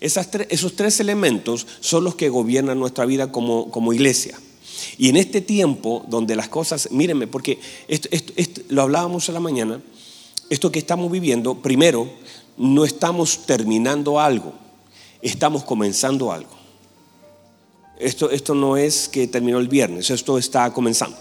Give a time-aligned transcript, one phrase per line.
[0.00, 4.38] esos tres elementos son los que gobiernan nuestra vida como, iglesia.
[4.96, 7.58] Y en este tiempo donde las cosas, mírenme, porque
[8.68, 9.80] lo hablábamos en la mañana,
[10.50, 12.08] esto que estamos viviendo, primero,
[12.56, 14.52] no estamos terminando algo,
[15.22, 16.56] estamos comenzando algo.
[17.98, 21.16] Esto no es que terminó el viernes, esto está comenzando.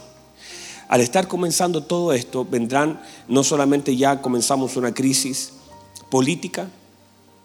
[0.88, 5.52] Al estar comenzando todo esto, vendrán, no solamente ya comenzamos una crisis
[6.10, 6.70] política,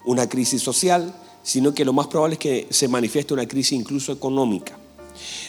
[0.05, 1.13] una crisis social,
[1.43, 4.77] sino que lo más probable es que se manifieste una crisis incluso económica.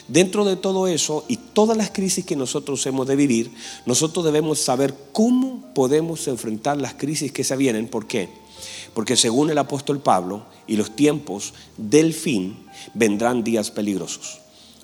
[0.09, 3.53] Dentro de todo eso y todas las crisis que nosotros hemos de vivir,
[3.87, 7.89] nosotros debemos saber cómo podemos enfrentar las crisis que se vienen.
[7.89, 8.29] ¿Por qué?
[8.93, 12.57] Porque según el apóstol Pablo y los tiempos del fin,
[12.93, 14.41] vendrán días peligrosos.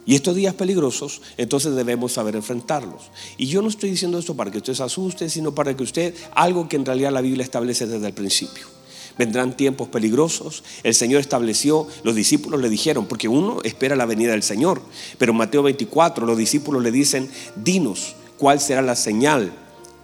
[0.07, 3.11] Y estos días peligrosos, entonces debemos saber enfrentarlos.
[3.37, 6.15] Y yo no estoy diciendo esto para que usted se asuste, sino para que usted,
[6.35, 8.80] algo que en realidad la Biblia establece desde el principio.
[9.19, 10.65] Vendrán tiempos peligrosos.
[10.83, 14.81] El Señor estableció, los discípulos le dijeron, porque uno espera la venida del Señor.
[15.19, 19.53] Pero en Mateo 24 los discípulos le dicen, dinos, ¿cuál será la señal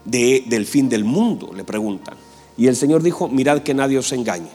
[0.04, 1.52] de, del fin del mundo?
[1.54, 2.16] Le preguntan.
[2.56, 4.50] Y el Señor dijo, mirad que nadie os engañe.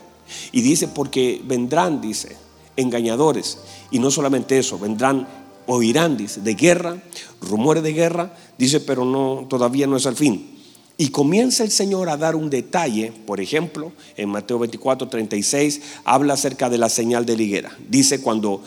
[0.51, 2.37] Y dice, porque vendrán, dice,
[2.75, 3.59] engañadores.
[3.91, 5.27] Y no solamente eso, vendrán,
[5.67, 7.01] oirán, dice, de guerra,
[7.41, 10.60] rumores de guerra, dice, pero no, todavía no es el fin.
[10.97, 16.35] Y comienza el Señor a dar un detalle, por ejemplo, en Mateo 24, 36, habla
[16.35, 17.77] acerca de la señal de la higuera.
[17.89, 18.61] Dice cuando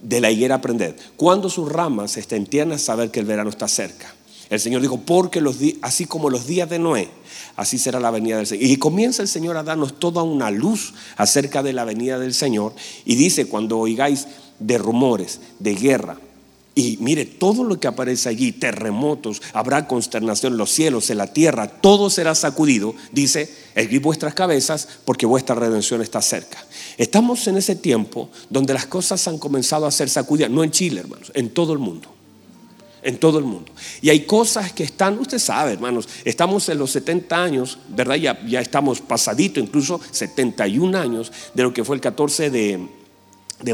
[0.00, 4.14] de la higuera aprender, cuando sus ramas estén tiernas, saber que el verano está cerca.
[4.48, 5.42] El Señor dijo, porque
[5.82, 7.08] así como los días de Noé,
[7.56, 8.64] así será la venida del Señor.
[8.64, 12.72] Y comienza el Señor a darnos toda una luz acerca de la venida del Señor.
[13.04, 14.28] Y dice, cuando oigáis
[14.60, 16.18] de rumores, de guerra,
[16.78, 21.32] y mire, todo lo que aparece allí, terremotos, habrá consternación en los cielos, en la
[21.32, 26.62] tierra, todo será sacudido, dice, erguid vuestras cabezas porque vuestra redención está cerca.
[26.98, 31.00] Estamos en ese tiempo donde las cosas han comenzado a ser sacudidas, no en Chile,
[31.00, 32.10] hermanos, en todo el mundo
[33.02, 33.70] en todo el mundo.
[34.02, 38.16] Y hay cosas que están, usted sabe, hermanos, estamos en los 70 años, ¿verdad?
[38.16, 42.88] Ya, ya estamos pasadito, incluso 71 años de lo que fue el 14 de,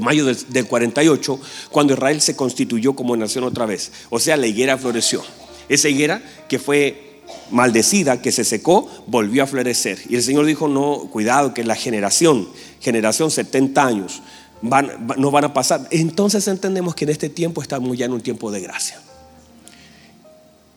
[0.00, 3.93] mayo del, del, 48, cuando Israel se constituyó como nación otra vez.
[4.10, 5.22] O sea, la higuera floreció.
[5.69, 7.12] Esa higuera que fue
[7.50, 9.98] maldecida, que se secó, volvió a florecer.
[10.09, 12.48] Y el Señor dijo, no, cuidado, que la generación,
[12.81, 14.22] generación 70 años,
[14.62, 15.87] no van a pasar.
[15.91, 19.00] Entonces entendemos que en este tiempo estamos ya en un tiempo de gracia.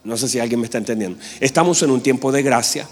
[0.03, 1.19] No sé si alguien me está entendiendo.
[1.39, 2.88] Estamos en un tiempo de gracia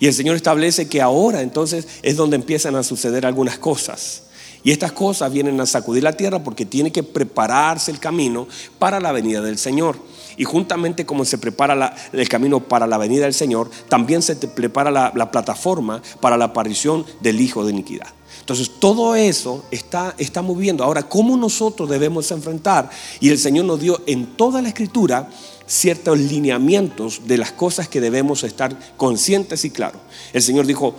[0.00, 4.21] y el Señor establece que ahora entonces es donde empiezan a suceder algunas cosas.
[4.64, 8.46] Y estas cosas vienen a sacudir la tierra porque tiene que prepararse el camino
[8.78, 9.96] para la venida del Señor.
[10.36, 14.90] Y juntamente como se prepara el camino para la venida del Señor, también se prepara
[14.90, 18.08] la, la plataforma para la aparición del Hijo de Iniquidad.
[18.40, 20.82] Entonces todo eso está, está moviendo.
[20.82, 22.90] Ahora, ¿cómo nosotros debemos enfrentar?
[23.20, 25.28] Y el Señor nos dio en toda la escritura
[25.66, 30.00] ciertos lineamientos de las cosas que debemos estar conscientes y claros.
[30.32, 30.94] El Señor dijo,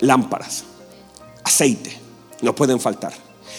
[0.00, 0.64] lámparas,
[1.44, 2.03] aceite,
[2.44, 3.12] no pueden faltar.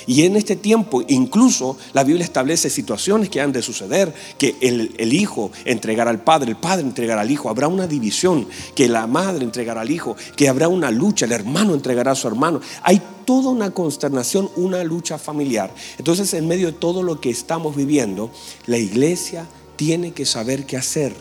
[0.08, 4.94] Y en este tiempo, incluso la Biblia establece situaciones que han de suceder, que el,
[4.98, 9.08] el, hijo entregará al padre, el padre entregará al hijo, habrá una división, que la
[9.08, 12.62] madre entregará al hijo, que habrá una lucha, el hermano entregará a su hermano.
[12.84, 15.74] Hay toda una consternación, una lucha familiar.
[15.98, 18.32] Entonces, en medio de todo lo que estamos viviendo,
[18.68, 21.14] la iglesia tiene que saber qué hacer.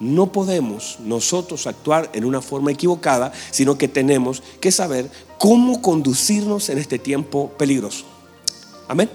[0.00, 6.68] No podemos nosotros actuar en una forma equivocada, sino que tenemos que saber cómo conducirnos
[6.68, 8.04] en este tiempo peligroso.
[8.88, 9.10] Amén.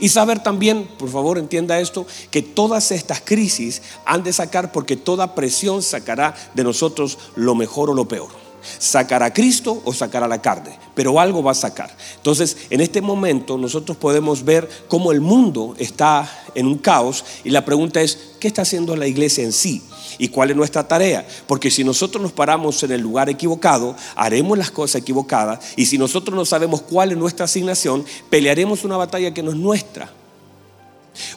[0.00, 4.96] Y saber también, por favor entienda esto, que todas estas crisis han de sacar porque
[4.96, 8.47] toda presión sacará de nosotros lo mejor o lo peor.
[8.78, 11.94] Sacará a Cristo o sacará la carne, pero algo va a sacar.
[12.16, 17.50] Entonces, en este momento nosotros podemos ver cómo el mundo está en un caos y
[17.50, 19.82] la pregunta es, ¿qué está haciendo la iglesia en sí?
[20.18, 21.26] ¿Y cuál es nuestra tarea?
[21.46, 25.98] Porque si nosotros nos paramos en el lugar equivocado, haremos las cosas equivocadas y si
[25.98, 30.12] nosotros no sabemos cuál es nuestra asignación, pelearemos una batalla que no es nuestra.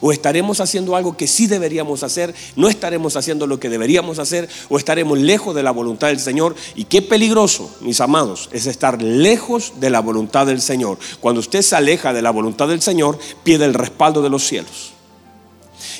[0.00, 4.48] O estaremos haciendo algo que sí deberíamos hacer, no estaremos haciendo lo que deberíamos hacer,
[4.68, 6.54] o estaremos lejos de la voluntad del Señor.
[6.74, 10.98] Y qué peligroso, mis amados, es estar lejos de la voluntad del Señor.
[11.20, 14.92] Cuando usted se aleja de la voluntad del Señor, pierde el respaldo de los cielos.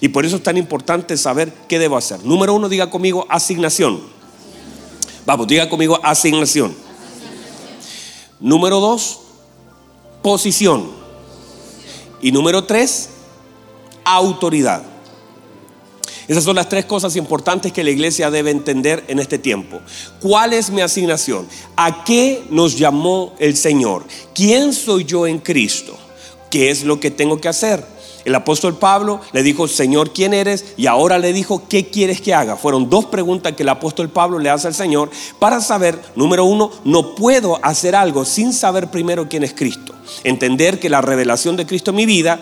[0.00, 2.24] Y por eso es tan importante saber qué debo hacer.
[2.24, 4.00] Número uno, diga conmigo asignación.
[5.24, 6.74] Vamos, diga conmigo asignación.
[8.40, 9.20] Número dos,
[10.22, 10.90] posición.
[12.20, 13.10] Y número tres,
[14.04, 14.82] autoridad.
[16.28, 19.80] Esas son las tres cosas importantes que la iglesia debe entender en este tiempo.
[20.20, 21.48] ¿Cuál es mi asignación?
[21.76, 24.04] ¿A qué nos llamó el Señor?
[24.34, 25.96] ¿Quién soy yo en Cristo?
[26.48, 27.84] ¿Qué es lo que tengo que hacer?
[28.24, 30.64] El apóstol Pablo le dijo, Señor, ¿quién eres?
[30.76, 32.56] Y ahora le dijo, ¿qué quieres que haga?
[32.56, 36.70] Fueron dos preguntas que el apóstol Pablo le hace al Señor para saber, número uno,
[36.84, 39.94] no puedo hacer algo sin saber primero quién es Cristo.
[40.24, 42.40] Entender que la revelación de Cristo en mi vida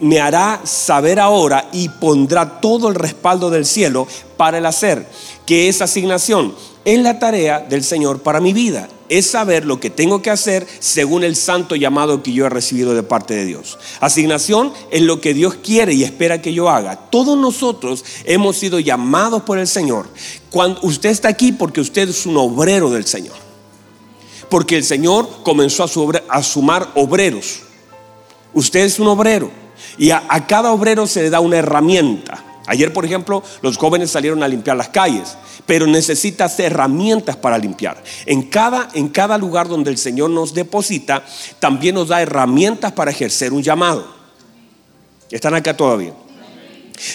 [0.00, 4.06] me hará saber ahora y pondrá todo el respaldo del cielo
[4.36, 5.06] para el hacer.
[5.46, 9.90] Que esa asignación es la tarea del Señor para mi vida es saber lo que
[9.90, 13.78] tengo que hacer según el santo llamado que yo he recibido de parte de Dios.
[14.00, 16.96] Asignación es lo que Dios quiere y espera que yo haga.
[17.10, 20.06] Todos nosotros hemos sido llamados por el Señor.
[20.50, 23.36] Cuando usted está aquí porque usted es un obrero del Señor.
[24.48, 27.60] Porque el Señor comenzó a, sumar obreros.
[28.52, 29.50] Usted es un obrero.
[29.98, 32.53] Y a cada obrero se le da una herramienta.
[32.66, 38.02] Ayer, por ejemplo, los jóvenes salieron a limpiar las calles, pero necesitas herramientas para limpiar.
[38.24, 41.24] En cada, en cada lugar donde el Señor nos deposita,
[41.58, 44.06] también nos da herramientas para ejercer un llamado.
[45.30, 46.14] ¿Están acá todavía?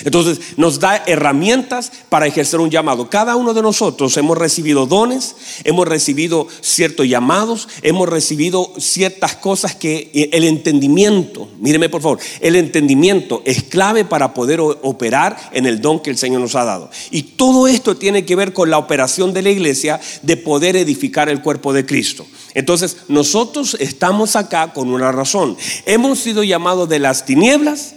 [0.04, 3.10] Entonces nos da herramientas para ejercer un llamado.
[3.10, 9.76] Cada uno de nosotros hemos recibido dones, hemos recibido ciertos llamados, hemos recibido ciertas cosas
[9.76, 15.82] que el entendimiento, míreme por favor, el entendimiento es clave para poder operar en el
[15.82, 16.90] don que el Señor nos ha dado.
[17.12, 21.30] Y todo esto tiene que ver con la operación de la iglesia de poder edificar
[21.30, 22.26] el cuerpo de Cristo.
[22.54, 25.58] Entonces nosotros estamos acá con una razón.
[25.86, 27.96] Hemos sido llamados de las tinieblas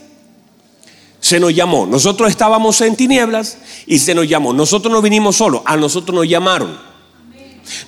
[1.33, 1.87] se nos llamó.
[1.87, 3.57] Nosotros estábamos en tinieblas
[3.87, 4.53] y se nos llamó.
[4.53, 6.79] Nosotros no vinimos solos, a nosotros nos llamaron.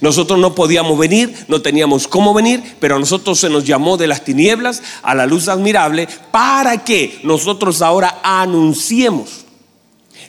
[0.00, 4.06] Nosotros no podíamos venir, no teníamos cómo venir, pero a nosotros se nos llamó de
[4.06, 9.44] las tinieblas a la luz admirable para que nosotros ahora anunciemos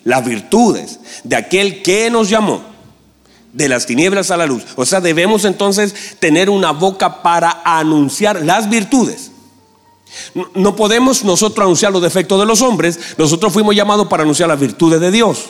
[0.03, 2.63] las virtudes de aquel que nos llamó
[3.53, 4.65] de las tinieblas a la luz.
[4.75, 9.31] O sea, debemos entonces tener una boca para anunciar las virtudes
[10.53, 14.59] no podemos nosotros anunciar los defectos de los hombres, nosotros fuimos llamados para anunciar las
[14.59, 15.50] virtudes de Dios.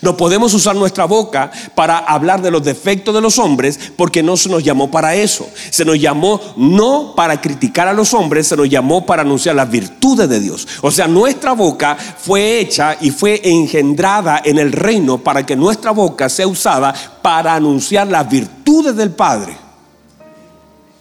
[0.00, 4.36] No podemos usar nuestra boca para hablar de los defectos de los hombres porque no
[4.36, 5.48] se nos llamó para eso.
[5.70, 9.70] Se nos llamó no para criticar a los hombres, se nos llamó para anunciar las
[9.70, 10.66] virtudes de Dios.
[10.82, 15.90] O sea, nuestra boca fue hecha y fue engendrada en el reino para que nuestra
[15.90, 19.56] boca sea usada para anunciar las virtudes del Padre.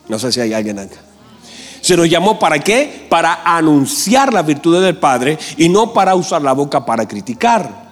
[0.08, 1.11] No sé si hay alguien acá.
[1.82, 3.06] Se nos llamó para qué?
[3.10, 7.92] Para anunciar las virtudes del Padre y no para usar la boca para criticar.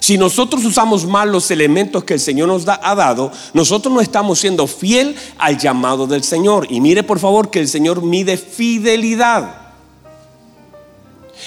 [0.00, 4.40] Si nosotros usamos mal los elementos que el Señor nos ha dado, nosotros no estamos
[4.40, 6.66] siendo fiel al llamado del Señor.
[6.70, 9.72] Y mire por favor que el Señor mide fidelidad.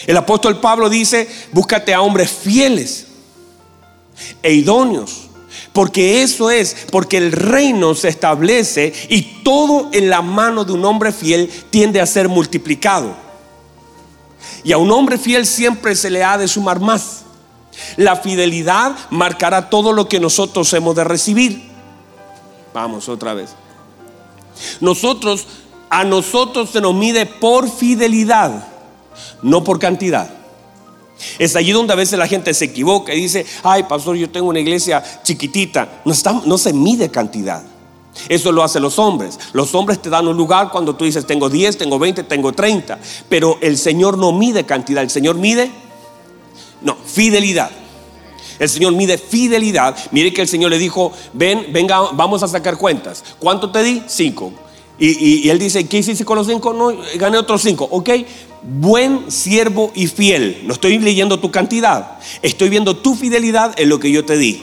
[0.06, 3.08] El apóstol Pablo dice, búscate a hombres fieles
[4.44, 5.23] e idóneos
[5.74, 10.86] porque eso es, porque el reino se establece y todo en la mano de un
[10.86, 13.16] hombre fiel tiende a ser multiplicado.
[14.64, 17.24] Y a un hombre fiel siempre se le ha de sumar más.
[17.98, 21.64] La fidelidad marcará todo lo que nosotros hemos de recibir.
[22.72, 23.56] Vamos otra vez.
[24.80, 25.48] Nosotros,
[25.90, 28.68] a nosotros se nos mide por fidelidad,
[29.42, 30.43] no por cantidad.
[31.40, 34.50] Es allí donde a veces la gente se equivoca y dice, ay pastor, yo tengo
[34.50, 36.02] una iglesia chiquitita.
[36.06, 36.14] No,
[36.46, 37.64] no se mide cantidad.
[38.30, 39.40] Eso lo hacen los hombres.
[39.54, 43.00] Los hombres te dan un lugar cuando tú dices, tengo 10, tengo 20, tengo 30.
[43.30, 45.72] Pero el Señor no mide cantidad, el Señor mide,
[46.82, 47.72] no, fidelidad.
[48.60, 49.96] El Señor mide fidelidad.
[50.12, 53.24] Mire que el Señor le dijo, ven, venga, vamos a sacar cuentas.
[53.40, 54.04] ¿Cuánto te di?
[54.08, 54.54] Cinco.
[55.00, 56.74] Y, él dice, ¿qué hiciste con los cinco?
[56.74, 57.88] No, gané otros cinco.
[57.90, 58.10] Ok,
[58.62, 60.62] buen siervo y fiel.
[60.66, 64.62] No estoy leyendo tu cantidad, estoy viendo tu fidelidad en lo que yo te di.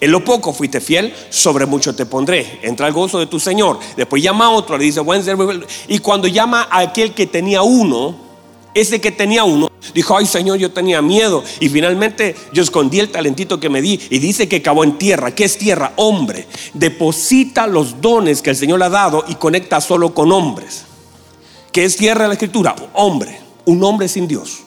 [0.00, 2.60] En lo poco fuiste fiel, sobre mucho te pondré.
[2.62, 3.80] Entra al gozo de tu Señor.
[3.96, 5.50] Después llama a otro, le dice, buen siervo.
[5.88, 8.16] Y cuando llama a aquel que tenía uno,
[8.74, 11.44] ese que tenía uno, dijo, ay Señor, yo tenía miedo.
[11.60, 14.00] Y finalmente yo escondí el talentito que me di.
[14.10, 15.32] Y dice que acabó en tierra.
[15.34, 15.92] ¿Qué es tierra?
[15.96, 16.46] Hombre.
[16.74, 20.84] Deposita los dones que el Señor le ha dado y conecta solo con hombres.
[21.70, 22.74] ¿Qué es tierra en la escritura?
[22.94, 24.58] Hombre, un hombre sin Dios.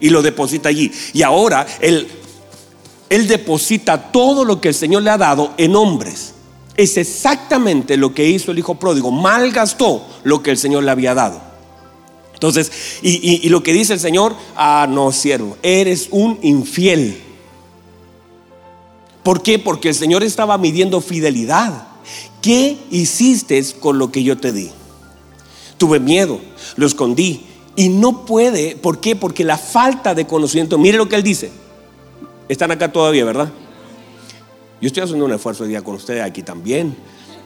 [0.00, 0.90] Y lo deposita allí.
[1.12, 2.08] Y ahora él,
[3.10, 6.34] él deposita todo lo que el Señor le ha dado en hombres.
[6.76, 9.10] Es exactamente lo que hizo el hijo pródigo.
[9.10, 11.49] Malgastó lo que el Señor le había dado.
[12.40, 17.20] Entonces, y, lo que dice el Señor, ah, no, siervo, eres un infiel.
[19.22, 19.58] ¿Por qué?
[19.58, 21.88] Porque el Señor estaba midiendo fidelidad.
[22.40, 24.70] ¿Qué hiciste con lo que yo te di?
[25.76, 26.40] Tuve miedo,
[26.76, 27.44] lo escondí.
[27.76, 29.16] Y no puede, ¿por qué?
[29.16, 31.50] Porque la falta de conocimiento, mire lo que él dice.
[32.48, 33.52] Están acá todavía, ¿verdad?
[34.80, 36.96] Yo estoy haciendo un esfuerzo el día con ustedes aquí también.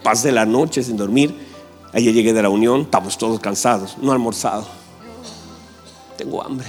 [0.04, 1.34] Pasé la noche sin dormir.
[1.92, 4.83] Ayer llegué de la unión, estamos todos cansados, no almorzado.
[6.16, 6.66] Tengo hambre.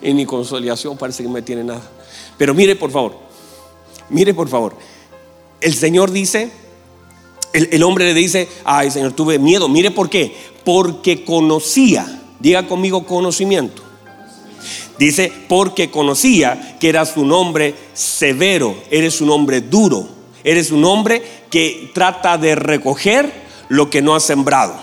[0.00, 1.82] Y mi consolidación parece que no me tiene nada.
[2.36, 3.16] Pero mire, por favor,
[4.10, 4.76] mire, por favor.
[5.60, 6.50] El Señor dice,
[7.52, 9.68] el, el hombre le dice, ay Señor, tuve miedo.
[9.68, 10.34] Mire por qué.
[10.64, 13.82] Porque conocía, diga conmigo conocimiento.
[14.98, 20.08] Dice, porque conocía que eras un hombre severo, eres un hombre duro,
[20.42, 23.32] eres un hombre que trata de recoger
[23.68, 24.74] lo que no ha sembrado.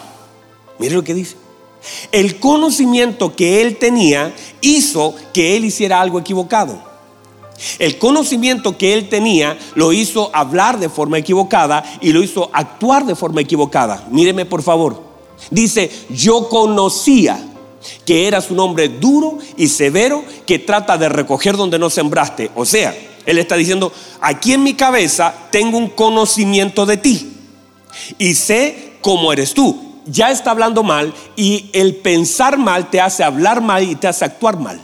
[0.79, 1.35] Mire lo que dice.
[2.11, 6.95] El conocimiento que él tenía hizo que él hiciera algo equivocado.
[7.79, 13.05] El conocimiento que él tenía lo hizo hablar de forma equivocada y lo hizo actuar
[13.05, 14.05] de forma equivocada.
[14.11, 15.01] Míreme por favor.
[15.51, 17.39] Dice, yo conocía
[18.05, 22.51] que eras un hombre duro y severo que trata de recoger donde no sembraste.
[22.55, 27.31] O sea, él está diciendo, aquí en mi cabeza tengo un conocimiento de ti
[28.17, 29.84] y sé cómo eres tú.
[30.05, 34.25] Ya está hablando mal y el pensar mal te hace hablar mal y te hace
[34.25, 34.79] actuar mal.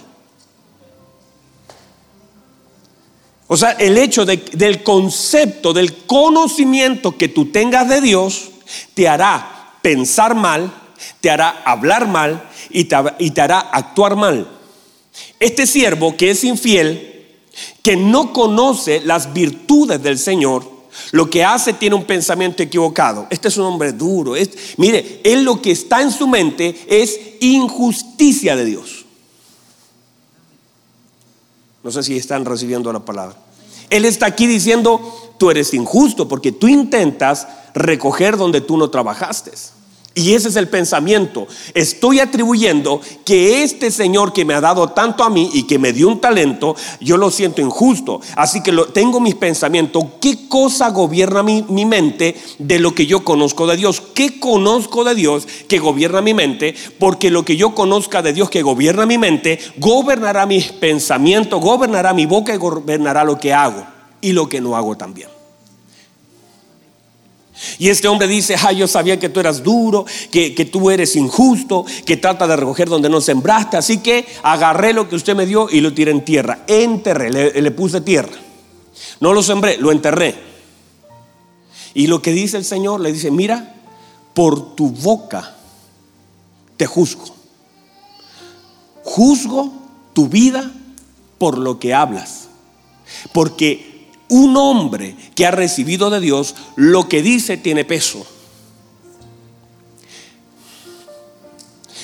[3.54, 8.50] O sea, el hecho del concepto, del conocimiento que tú tengas de Dios,
[8.94, 10.72] te hará pensar mal,
[11.20, 14.48] te hará hablar mal y te, hará actuar mal.
[15.38, 17.42] Este siervo que es infiel,
[17.84, 20.72] que no conoce las virtudes del Señor,
[21.12, 23.28] lo que hace tiene un pensamiento equivocado.
[23.30, 24.34] Este es un hombre duro.
[24.78, 29.06] mire, él lo que está en su mente es injusticia de Dios.
[31.84, 33.36] No sé si están recibiendo la palabra.
[33.90, 39.52] Él está aquí diciendo, tú eres injusto porque tú intentas recoger donde tú no trabajaste.
[40.14, 41.48] Y ese es el pensamiento.
[41.74, 45.94] Estoy atribuyendo que este Señor que me ha dado tanto a mí y que me
[45.94, 48.20] dio un talento, yo lo siento injusto.
[48.36, 50.04] Así que lo, tengo mis pensamientos.
[50.20, 54.02] ¿Qué cosa gobierna mi, mi, mente de lo que yo conozco de Dios?
[54.14, 56.76] ¿Qué conozco de Dios que gobierna mi mente?
[57.00, 62.14] Porque lo que yo conozca de Dios que gobierna mi mente, gobernará mis pensamientos, gobernará
[62.14, 63.86] mi boca y gobernará lo que hago
[64.20, 65.31] y lo que no hago también.
[67.78, 71.86] Y este hombre dice, ay, yo sabía que tú eras duro, que, tú eres injusto,
[72.06, 75.68] que trata de recoger donde no sembraste, así que agarré lo que usted me dio
[75.70, 78.34] y lo tiré en tierra, enterré, le, le puse tierra.
[79.20, 80.36] No lo sembré, lo enterré.
[81.94, 83.76] Y lo que dice el Señor, le dice, mira,
[84.34, 85.56] por tu boca
[86.78, 87.26] te juzgo.
[89.04, 89.72] Juzgo
[90.14, 90.72] tu vida
[91.38, 92.48] por lo que hablas.
[93.34, 93.91] Porque
[94.32, 98.26] un hombre que ha recibido de Dios, lo que dice tiene peso.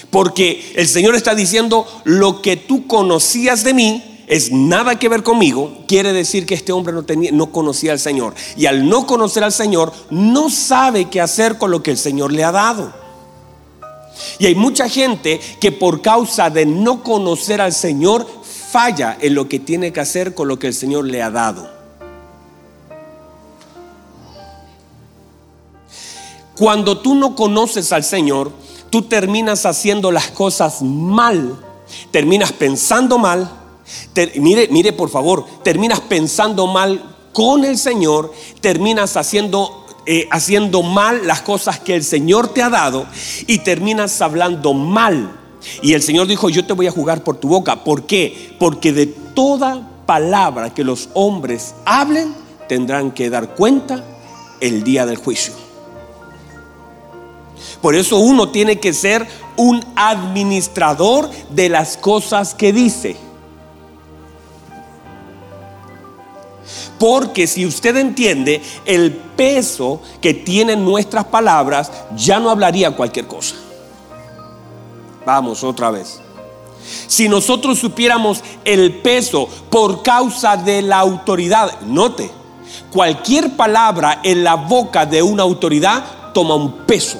[0.09, 5.23] Porque el Señor está diciendo, lo que tú conocías de mí es nada que ver
[5.23, 8.33] conmigo, quiere decir que este hombre no, tenía, no conocía al Señor.
[8.57, 12.33] Y al no conocer al Señor, no sabe qué hacer con lo que el Señor
[12.33, 12.93] le ha dado.
[14.37, 18.27] Y hay mucha gente que por causa de no conocer al Señor,
[18.69, 21.76] falla en lo que tiene que hacer con lo que el Señor le ha dado.
[26.57, 28.51] Cuando tú no conoces al Señor,
[28.89, 31.55] tú terminas haciendo las cosas mal,
[32.09, 33.49] terminas pensando mal.
[34.37, 41.27] mire, mire por favor, terminas pensando mal con el Señor, terminas haciendo eh, haciendo mal
[41.27, 43.05] las cosas que el Señor te ha dado
[43.45, 45.37] y terminas hablando mal.
[45.81, 47.83] Y el Señor dijo, yo te voy a jugar por tu boca.
[47.83, 48.55] ¿Por qué?
[48.57, 52.33] Porque de toda palabra que los hombres hablen,
[52.69, 54.03] tendrán que dar cuenta
[54.61, 55.66] el día del juicio.
[57.81, 63.17] Por eso uno tiene que ser un administrador de las cosas que dice.
[66.99, 73.55] Porque si usted entiende el peso que tienen nuestras palabras, ya no hablaría cualquier cosa.
[75.25, 76.19] Vamos otra vez.
[77.07, 82.31] Si nosotros supiéramos el peso por causa de la autoridad, note,
[82.91, 87.19] cualquier palabra en la boca de una autoridad toma un peso.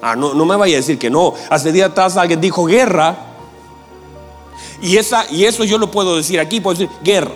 [0.00, 1.34] Ah, no, no me vaya a decir que no.
[1.50, 3.16] Hace días atrás alguien dijo guerra.
[4.80, 7.32] Y, esa, y eso yo lo puedo decir aquí, puedo decir guerra.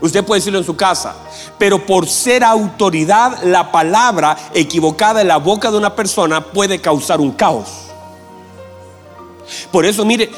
[0.00, 1.14] Usted puede decirlo en su casa.
[1.58, 7.20] Pero por ser autoridad, la palabra equivocada en la boca de una persona puede causar
[7.20, 7.68] un caos.
[9.70, 10.30] Por eso, mire,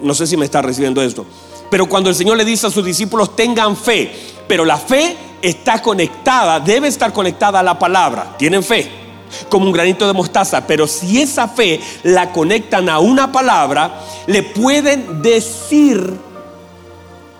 [0.00, 1.24] no sé si me está recibiendo esto.
[1.70, 4.12] Pero cuando el Señor le dice a sus discípulos, tengan fe.
[4.48, 8.34] Pero la fe está conectada, debe estar conectada a la palabra.
[8.36, 9.09] Tienen fe.
[9.48, 14.42] Como un granito de mostaza, pero si esa fe la conectan a una palabra, le
[14.42, 16.14] pueden decir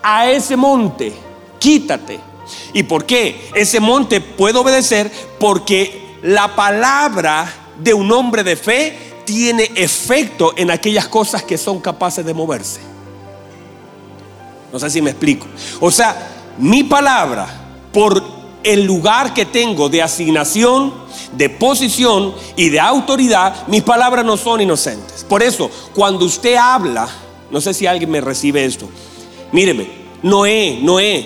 [0.03, 1.13] a ese monte,
[1.59, 2.19] quítate.
[2.73, 3.49] ¿Y por qué?
[3.53, 10.71] Ese monte puede obedecer porque la palabra de un hombre de fe tiene efecto en
[10.71, 12.79] aquellas cosas que son capaces de moverse.
[14.71, 15.47] No sé si me explico.
[15.79, 17.47] O sea, mi palabra,
[17.91, 20.93] por el lugar que tengo de asignación,
[21.33, 25.25] de posición y de autoridad, mis palabras no son inocentes.
[25.27, 27.07] Por eso, cuando usted habla,
[27.49, 28.89] no sé si alguien me recibe esto,
[29.51, 29.89] míreme,
[30.23, 31.25] Noé, Noé,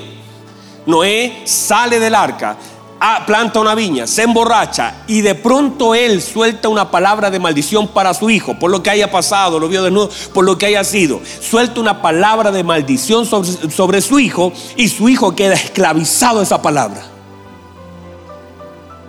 [0.86, 2.58] Noé sale del arca,
[3.00, 7.90] Ah, planta una viña, se emborracha y de pronto él suelta una palabra de maldición
[7.90, 10.84] para su hijo, por lo que haya pasado, lo vio desnudo, por lo que haya
[10.86, 11.20] sido.
[11.42, 16.62] Suelta una palabra de maldición sobre, sobre su hijo y su hijo queda esclavizado esa
[16.62, 17.15] palabra.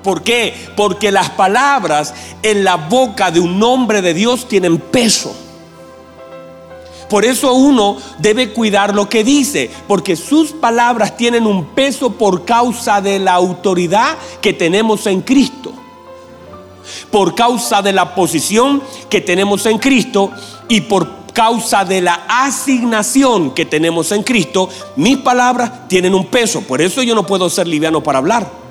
[0.06, 0.54] ¿Por qué?
[0.76, 5.34] Porque las palabras en la boca de un hombre de Dios tienen peso.
[7.10, 12.44] Por eso uno debe cuidar lo que dice, porque sus palabras tienen un peso por
[12.44, 15.72] causa de la autoridad que tenemos en Cristo.
[17.10, 20.30] Por causa de la posición que tenemos en Cristo
[20.68, 26.60] y por causa de la asignación que tenemos en Cristo, mis palabras tienen un peso.
[26.60, 28.65] Por eso yo no puedo ser liviano para hablar.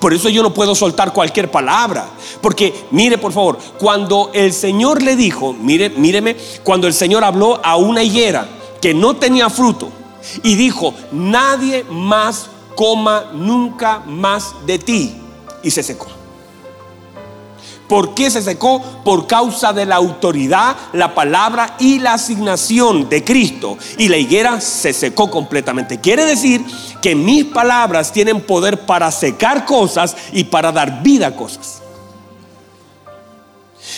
[0.00, 2.08] Por eso yo no puedo soltar cualquier palabra.
[2.40, 7.60] Porque mire por favor, cuando el Señor le dijo, mire, míreme, cuando el Señor habló
[7.64, 8.48] a una higuera
[8.80, 9.88] que no tenía fruto
[10.42, 15.16] y dijo, nadie más coma nunca más de ti.
[15.62, 16.21] Y se secó.
[17.92, 18.80] ¿Por qué se secó?
[19.04, 23.76] Por causa de la autoridad, la palabra y la asignación de Cristo.
[23.98, 26.00] Y la higuera se secó completamente.
[26.00, 26.64] Quiere decir
[27.02, 31.82] que mis palabras tienen poder para secar cosas y para dar vida a cosas.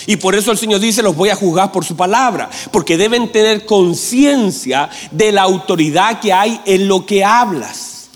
[0.07, 3.31] Y por eso el Señor dice, los voy a juzgar por su palabra, porque deben
[3.31, 8.09] tener conciencia de la autoridad que hay en lo que hablas.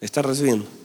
[0.00, 0.79] ¿Estás recibiendo?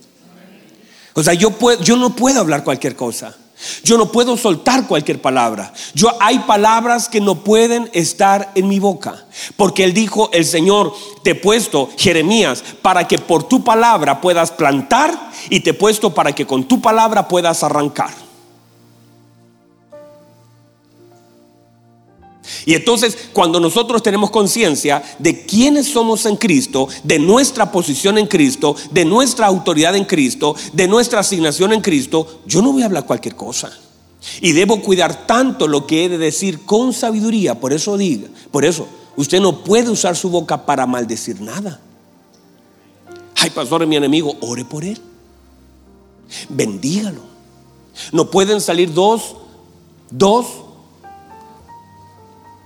[1.16, 3.36] O sea, yo, puedo, yo no puedo hablar cualquier cosa.
[3.84, 5.72] Yo no puedo soltar cualquier palabra.
[5.94, 10.94] Yo hay palabras que no pueden estar en mi boca, porque él dijo, "El Señor
[11.24, 16.14] te he puesto Jeremías para que por tu palabra puedas plantar y te he puesto
[16.14, 18.12] para que con tu palabra puedas arrancar."
[22.66, 28.28] Y entonces, cuando nosotros tenemos conciencia de quiénes somos en Cristo, de nuestra posición en
[28.28, 32.86] Cristo, de nuestra autoridad en Cristo, de nuestra asignación en Cristo, yo no voy a
[32.86, 33.72] hablar cualquier cosa.
[34.42, 37.60] Y debo cuidar tanto lo que he de decir con sabiduría.
[37.60, 41.80] Por eso diga, por eso, usted no puede usar su boca para maldecir nada.
[43.36, 45.00] Ay, pastor, mi enemigo, ore por él.
[46.50, 47.22] Bendígalo.
[48.12, 49.36] No pueden salir dos,
[50.10, 50.65] dos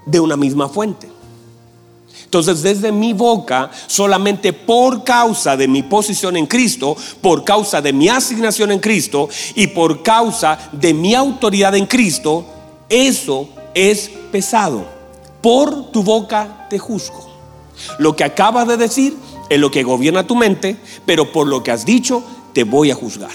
[0.09, 1.09] de una misma fuente.
[2.29, 7.91] Entonces, desde mi boca, solamente por causa de mi posición en Cristo, por causa de
[7.91, 12.45] mi asignación en Cristo y por causa de mi autoridad en Cristo,
[12.87, 14.85] eso es pesado.
[15.41, 17.27] Por tu boca te juzgo.
[17.97, 19.17] Lo que acabas de decir
[19.49, 22.21] es lo que gobierna tu mente, pero por lo que has dicho
[22.53, 23.31] te voy a juzgar.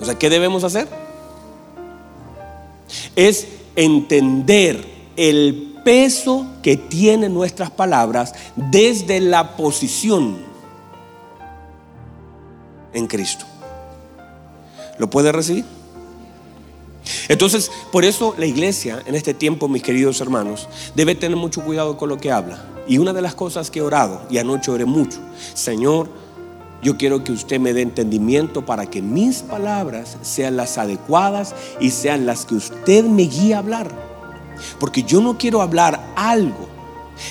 [0.00, 0.88] O sea, ¿qué debemos hacer?
[3.14, 4.84] Es entender
[5.16, 10.38] el peso que tienen nuestras palabras desde la posición
[12.92, 13.44] en Cristo.
[14.98, 15.64] ¿Lo puede recibir?
[17.28, 21.96] Entonces, por eso la iglesia en este tiempo, mis queridos hermanos, debe tener mucho cuidado
[21.96, 22.64] con lo que habla.
[22.86, 25.18] Y una de las cosas que he orado, y anoche oré mucho,
[25.54, 26.08] Señor,
[26.84, 31.90] yo quiero que usted me dé entendimiento para que mis palabras sean las adecuadas y
[31.90, 33.90] sean las que usted me guíe a hablar.
[34.78, 36.68] Porque yo no quiero hablar algo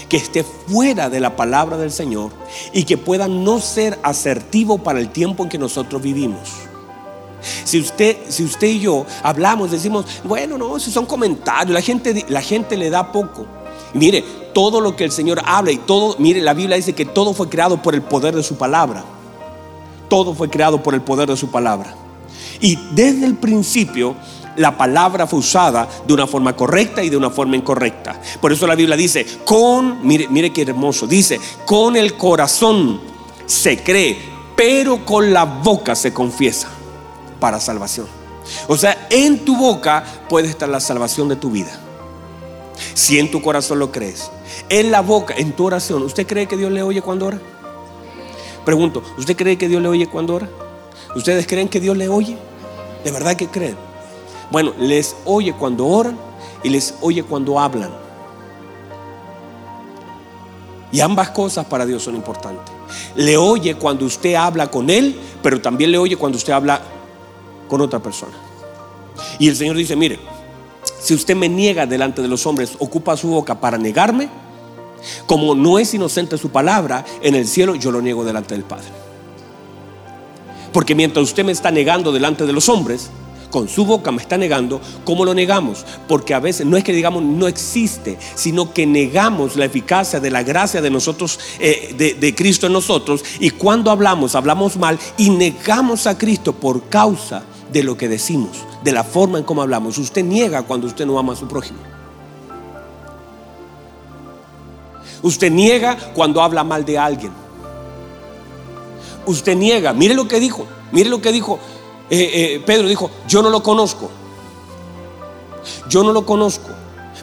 [0.10, 2.32] que esté fuera de la palabra del Señor
[2.74, 6.50] y que pueda no ser asertivo para el tiempo en que nosotros vivimos.
[7.64, 12.26] Si usted, si usted y yo hablamos, decimos, bueno, no, si son comentarios, la gente,
[12.28, 13.46] la gente le da poco.
[13.94, 17.36] Mire, todo lo que el Señor habla y todo, mire, la Biblia dice que todo
[17.36, 19.06] fue creado por el poder de su palabra
[20.10, 21.96] todo fue creado por el poder de su palabra.
[22.60, 24.16] Y desde el principio
[24.56, 28.20] la palabra fue usada de una forma correcta y de una forma incorrecta.
[28.40, 33.02] Por eso la Biblia dice, con, mire, mire qué hermoso, dice, con el corazón
[33.46, 34.18] se cree,
[34.56, 36.70] pero con la boca se confiesa
[37.40, 38.08] para salvación.
[38.68, 41.80] O sea, en tu boca puede estar la salvación de tu vida.
[42.94, 44.30] Si en tu corazón lo crees.
[44.70, 47.40] En la boca, en tu oración, ¿usted cree que Dios le oye cuando ora?
[48.66, 50.50] Pregunto, ¿usted cree que Dios le oye cuando ora?
[51.16, 52.38] ¿Ustedes creen que Dios le oye?
[53.04, 53.76] ¿De verdad que creen?
[54.52, 56.18] Bueno, les oye cuando oran
[56.64, 57.92] y les oye cuando hablan.
[60.92, 62.74] Y ambas cosas para Dios son importantes.
[63.16, 66.82] Le oye cuando usted habla con Él, pero también le oye cuando usted habla
[67.68, 68.34] con otra persona.
[69.40, 70.20] Y el Señor dice, mire,
[71.00, 74.30] si usted me niega delante de los hombres, ocupa su boca para negarme,
[75.26, 78.88] como no es inocente su palabra, en el cielo yo lo niego delante del Padre.
[80.72, 83.10] Porque mientras usted me está negando delante de los hombres,
[83.54, 85.86] con su boca me está negando, ¿cómo lo negamos?
[86.08, 90.32] Porque a veces no es que digamos no existe, sino que negamos la eficacia de
[90.32, 93.24] la gracia de nosotros, eh, de, de Cristo en nosotros.
[93.40, 98.58] Y cuando hablamos, hablamos mal y negamos a Cristo por causa de lo que decimos,
[98.84, 100.00] de la forma en cómo hablamos.
[100.00, 101.80] Usted niega cuando usted no ama a su prójimo.
[105.24, 107.32] Usted niega cuando habla mal de alguien.
[109.26, 109.94] Usted niega.
[109.94, 110.68] Mire lo que dijo.
[110.92, 111.58] Mire lo que dijo.
[112.10, 114.12] Eh, eh, Pedro dijo, yo no lo conozco.
[115.90, 116.70] Yo no lo conozco.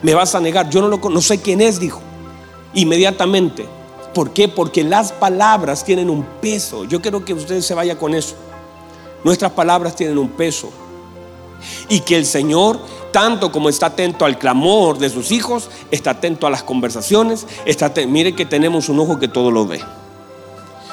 [0.02, 0.70] Me vas a negar.
[0.70, 2.00] Yo no lo no sé quién es, dijo.
[2.72, 3.68] Inmediatamente.
[4.14, 4.48] ¿Por qué?
[4.48, 6.84] Porque las palabras tienen un peso.
[6.84, 8.34] Yo quiero que usted se vaya con eso.
[9.22, 10.70] Nuestras palabras tienen un peso.
[11.90, 12.80] Y que el Señor,
[13.12, 17.92] tanto como está atento al clamor de sus hijos, está atento a las conversaciones, está
[18.06, 19.80] mire que tenemos un ojo que todo lo ve.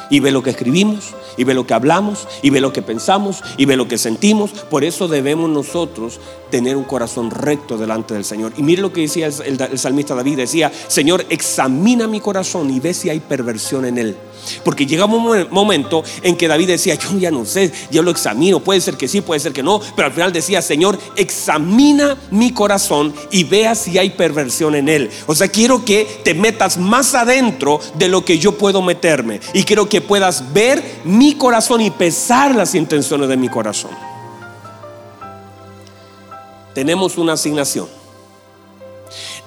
[0.10, 3.44] Y ve lo que escribimos, y ve lo que hablamos, y ve lo que pensamos,
[3.58, 4.52] y ve lo que sentimos.
[4.52, 8.54] Por eso debemos nosotros tener un corazón recto delante del Señor.
[8.56, 12.94] Y mire lo que decía el, salmista David, decía, Señor, examina mi corazón y ve
[12.94, 14.18] si hay perversión en él.
[14.64, 18.60] Porque llega un momento en que David decía, yo ya no sé, yo lo examino,
[18.60, 22.52] puede ser que sí, puede ser que no, pero al final decía, Señor, examina mi
[22.52, 25.10] corazón y vea si hay perversión en él.
[25.26, 29.64] O sea, quiero que te metas más adentro de lo que yo puedo meterme y
[29.64, 33.92] quiero que puedas ver mi corazón y pesar las intenciones de mi corazón.
[36.74, 37.88] Tenemos una asignación,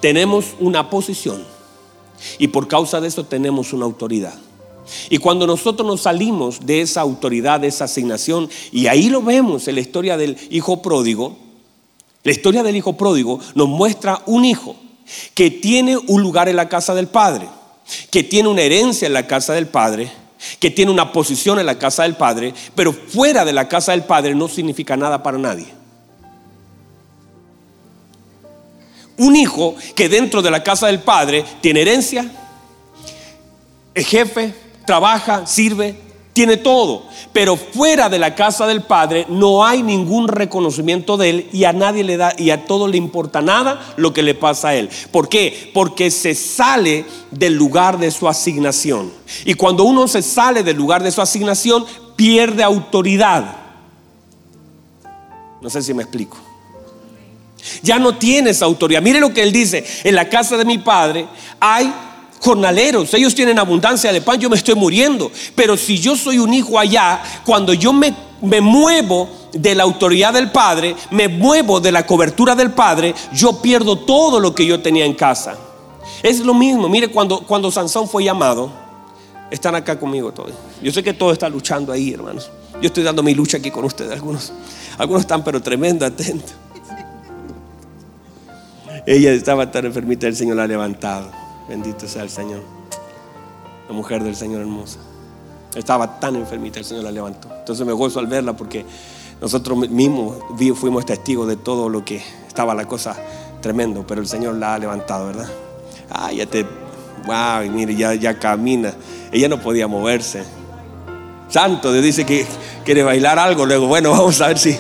[0.01, 1.45] tenemos una posición
[2.39, 4.35] y por causa de eso tenemos una autoridad.
[5.09, 9.69] Y cuando nosotros nos salimos de esa autoridad, de esa asignación, y ahí lo vemos
[9.69, 11.37] en la historia del hijo pródigo,
[12.23, 14.77] la historia del hijo pródigo nos muestra un hijo
[15.35, 17.49] que tiene un lugar en la casa del padre,
[18.11, 20.11] que tiene una herencia en la casa del padre,
[20.59, 24.05] que tiene una posición en la casa del padre, pero fuera de la casa del
[24.05, 25.67] padre no significa nada para nadie.
[29.17, 32.31] Un hijo que dentro de la casa del padre tiene herencia,
[33.95, 34.55] es jefe,
[34.91, 35.95] trabaja, sirve,
[36.33, 37.05] tiene todo.
[37.33, 41.73] Pero fuera de la casa del Padre no hay ningún reconocimiento de Él y a
[41.73, 44.91] nadie le da y a todo le importa nada lo que le pasa a Él.
[45.13, 45.71] ¿Por qué?
[45.73, 49.13] Porque se sale del lugar de su asignación.
[49.45, 53.59] Y cuando uno se sale del lugar de su asignación, pierde autoridad.
[55.63, 56.37] No sé si me explico.
[57.85, 59.03] Ya no tienes autoridad.
[59.03, 59.85] Mire lo que él dice.
[60.03, 61.29] En la casa de mi padre
[61.61, 61.95] hay
[62.41, 65.31] jornaleros, ellos tienen abundancia de pan, yo me estoy muriendo.
[65.55, 70.33] Pero si yo soy un hijo allá, cuando yo me, me muevo de la autoridad
[70.33, 74.81] del Padre, me muevo de la cobertura del Padre, yo pierdo todo lo que yo
[74.81, 75.57] tenía en casa.
[76.23, 78.71] Es lo mismo, mire, cuando, cuando Sansón fue llamado,
[79.51, 80.53] están acá conmigo todos.
[80.83, 82.51] Yo sé que todos están luchando ahí, hermanos.
[82.81, 84.13] Yo estoy dando mi lucha aquí con ustedes.
[84.13, 84.53] Algunos,
[84.97, 86.55] algunos están, pero tremendo, atentos.
[89.07, 91.40] Ella estaba tan enfermita, el Señor la ha levantado.
[91.71, 92.63] Bendito sea el Señor.
[93.89, 94.99] La mujer del Señor hermosa.
[95.77, 97.49] Estaba tan enfermita, el Señor la levantó.
[97.57, 98.85] Entonces me gozo al verla porque
[99.41, 100.37] nosotros mismos
[100.75, 103.15] fuimos testigos de todo lo que estaba la cosa
[103.61, 105.49] tremendo, pero el Señor la ha levantado, ¿verdad?
[106.11, 106.65] Ah, ya te,
[107.25, 108.93] wow, mire, ya, ya camina.
[109.31, 110.43] Ella no podía moverse.
[111.49, 112.47] Santo, Dios dice que
[112.85, 114.77] quiere bailar algo, luego, bueno, vamos a ver si.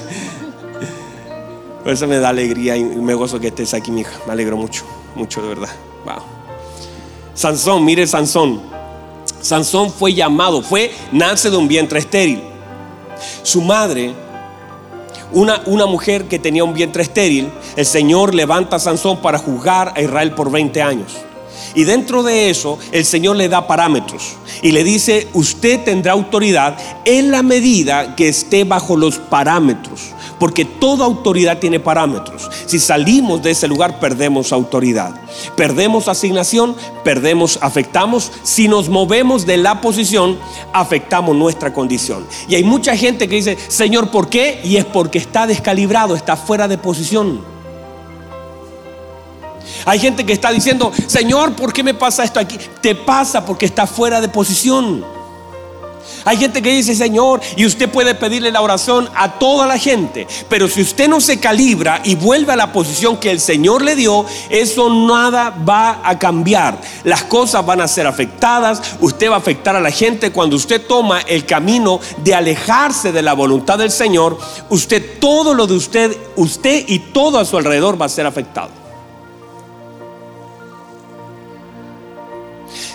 [1.84, 4.18] Por eso me da alegría y me gozo que estés aquí, mi hija.
[4.26, 5.70] Me alegro mucho, mucho de verdad.
[6.04, 6.39] Wow.
[7.40, 8.60] Sansón, mire Sansón.
[9.40, 12.42] Sansón fue llamado, fue, nace de un vientre estéril.
[13.42, 14.12] Su madre,
[15.32, 19.94] una, una mujer que tenía un vientre estéril, el Señor levanta a Sansón para juzgar
[19.96, 21.16] a Israel por 20 años.
[21.74, 26.76] Y dentro de eso, el Señor le da parámetros y le dice, usted tendrá autoridad
[27.06, 32.50] en la medida que esté bajo los parámetros porque toda autoridad tiene parámetros.
[32.66, 35.14] Si salimos de ese lugar, perdemos autoridad.
[35.54, 36.74] Perdemos asignación,
[37.04, 38.32] perdemos, afectamos.
[38.42, 40.38] Si nos movemos de la posición,
[40.72, 42.26] afectamos nuestra condición.
[42.48, 44.62] Y hay mucha gente que dice, Señor, ¿por qué?
[44.64, 47.42] Y es porque está descalibrado, está fuera de posición.
[49.84, 52.58] Hay gente que está diciendo, Señor, ¿por qué me pasa esto aquí?
[52.80, 55.19] Te pasa porque está fuera de posición.
[56.24, 60.26] Hay gente que dice, Señor, y usted puede pedirle la oración a toda la gente,
[60.48, 63.96] pero si usted no se calibra y vuelve a la posición que el Señor le
[63.96, 66.80] dio, eso nada va a cambiar.
[67.04, 70.32] Las cosas van a ser afectadas, usted va a afectar a la gente.
[70.32, 75.66] Cuando usted toma el camino de alejarse de la voluntad del Señor, usted, todo lo
[75.66, 78.70] de usted, usted y todo a su alrededor va a ser afectado.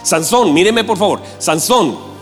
[0.04, 2.15] Sansón, míreme por favor, Sansón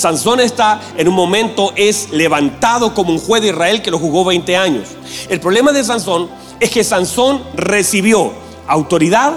[0.00, 4.24] Sansón está en un momento, es levantado como un juez de Israel que lo jugó
[4.24, 4.88] 20 años.
[5.28, 8.32] El problema de Sansón es que Sansón recibió
[8.66, 9.34] autoridad,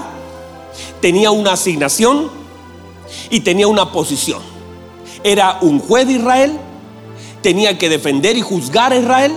[1.02, 2.32] tenía una asignación
[3.30, 4.42] y tenía una posición.
[5.22, 6.58] Era un juez de Israel,
[7.42, 9.34] tenía que defender y juzgar a Israel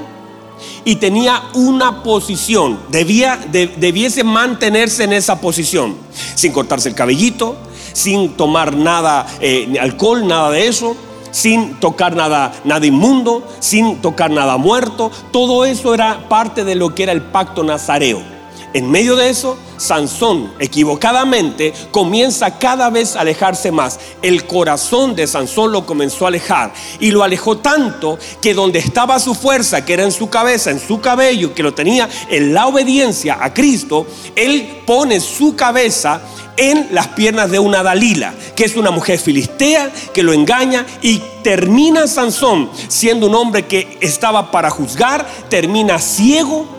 [0.85, 5.97] y tenía una posición, debía, debiese mantenerse en esa posición,
[6.37, 7.57] sin cortarse el cabellito,
[7.93, 10.97] sin tomar nada, eh, alcohol, nada de eso,
[11.37, 15.11] sin tocar nada, nada inmundo, sin tocar nada muerto.
[15.33, 18.36] Todo eso era parte de lo que era el pacto nazareo.
[18.77, 23.99] En medio de eso, Sansón, equivocadamente, comienza cada vez a alejarse más.
[24.21, 29.19] El corazón de Sansón lo comenzó a alejar y lo alejó tanto que donde estaba
[29.19, 32.67] su fuerza, que era en su cabeza, en su cabello, que lo tenía en la
[32.67, 36.21] obediencia a Cristo, él pone su cabeza
[36.59, 41.23] en las piernas de una Dalila, que es una mujer filistea que lo engaña y
[41.43, 46.76] termina Sansón siendo un hombre que estaba para juzgar, termina ciego,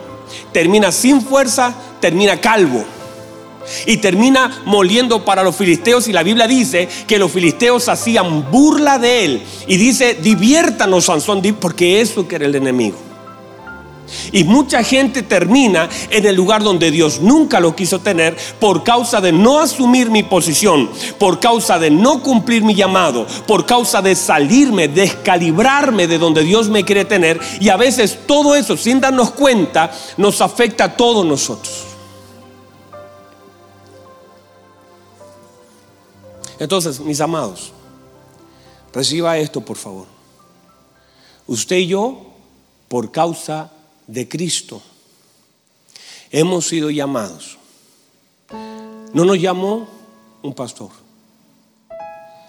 [0.52, 2.84] termina sin fuerza, termina calvo.
[3.86, 8.98] Y termina moliendo para los filisteos y la Biblia dice que los filisteos hacían burla
[8.98, 9.42] de él.
[9.66, 13.07] Y dice, diviértanos Sansón, porque eso que era el enemigo.
[14.32, 19.20] Y mucha gente termina en el lugar donde Dios nunca lo quiso tener por causa
[19.20, 24.14] de no asumir mi posición, por causa de no cumplir mi llamado, por causa de
[24.14, 27.40] salirme, descalibrarme de donde Dios me quiere tener.
[27.60, 31.84] Y a veces todo eso, sin darnos cuenta, nos afecta a todos nosotros.
[36.58, 37.72] Entonces, mis amados,
[38.92, 40.06] reciba esto, por favor.
[41.46, 42.26] Usted y yo,
[42.88, 43.77] por causa de
[44.28, 44.82] Cristo,
[46.30, 47.58] hemos sido llamados.
[49.12, 49.88] No nos llamó
[50.42, 50.90] un pastor.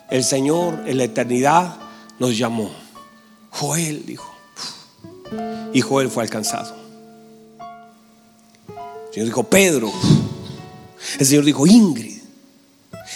[0.09, 1.77] El Señor en la eternidad
[2.17, 2.71] nos llamó.
[3.51, 4.33] Joel dijo.
[5.73, 6.75] Y Joel fue alcanzado.
[9.07, 9.91] El Señor dijo Pedro.
[11.19, 12.19] El Señor dijo Ingrid.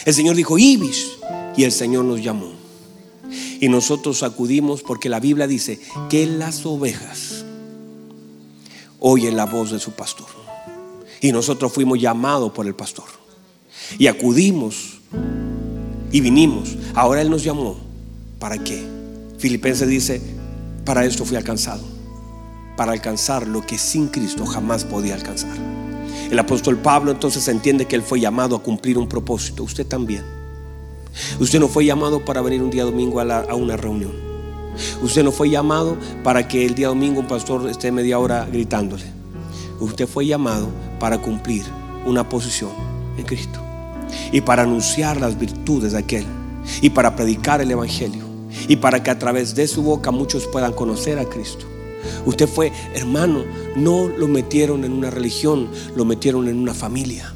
[0.06, 1.12] El Señor dijo Ibis.
[1.56, 2.52] Y el Señor nos llamó.
[3.60, 5.80] Y nosotros acudimos porque la Biblia dice
[6.10, 7.43] que las ovejas
[9.06, 10.28] oyen la voz de su pastor.
[11.22, 13.06] Y nosotros fuimos llamados por el pastor.
[14.00, 15.00] Y acudimos
[16.12, 16.76] y vinimos.
[16.96, 17.78] Ahora Él nos llamó.
[18.40, 18.82] ¿Para qué?
[19.38, 20.22] Filipenses dice,
[20.86, 21.84] para esto fui alcanzado.
[22.78, 25.56] Para alcanzar lo que sin Cristo jamás podía alcanzar.
[26.32, 29.64] El apóstol Pablo entonces entiende que Él fue llamado a cumplir un propósito.
[29.64, 30.24] Usted también.
[31.40, 34.33] Usted no fue llamado para venir un día domingo a, a una reunión.
[35.02, 39.04] Usted no fue llamado para que el día domingo un pastor esté media hora gritándole.
[39.80, 41.64] Usted fue llamado para cumplir
[42.06, 42.72] una posición
[43.18, 43.60] en Cristo
[44.32, 46.26] y para anunciar las virtudes de aquel
[46.82, 48.24] y para predicar el Evangelio
[48.68, 51.66] y para que a través de su boca muchos puedan conocer a Cristo.
[52.26, 53.44] Usted fue, hermano,
[53.76, 57.33] no lo metieron en una religión, lo metieron en una familia.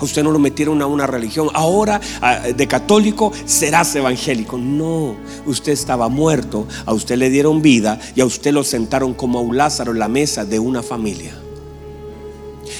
[0.00, 1.48] Usted no lo metieron a una religión.
[1.54, 2.00] Ahora
[2.54, 4.58] de católico serás evangélico.
[4.58, 9.38] No, usted estaba muerto, a usted le dieron vida y a usted lo sentaron como
[9.38, 11.32] a un Lázaro en la mesa de una familia.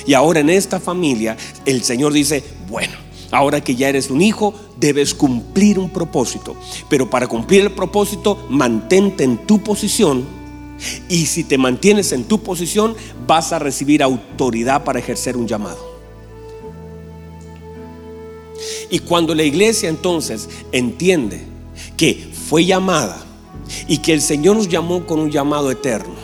[0.07, 2.95] Y ahora en esta familia el Señor dice, bueno,
[3.31, 6.57] ahora que ya eres un hijo, debes cumplir un propósito.
[6.89, 10.25] Pero para cumplir el propósito, mantente en tu posición.
[11.09, 12.95] Y si te mantienes en tu posición,
[13.27, 15.88] vas a recibir autoridad para ejercer un llamado.
[18.91, 21.43] Y cuando la iglesia entonces entiende
[21.97, 23.25] que fue llamada
[23.87, 26.15] y que el Señor nos llamó con un llamado eterno,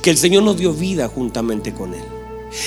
[0.00, 2.04] que el Señor nos dio vida juntamente con Él,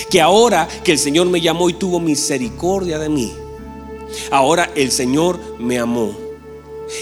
[0.09, 3.33] que ahora que el Señor me llamó y tuvo misericordia de mí,
[4.31, 6.15] ahora el Señor me amó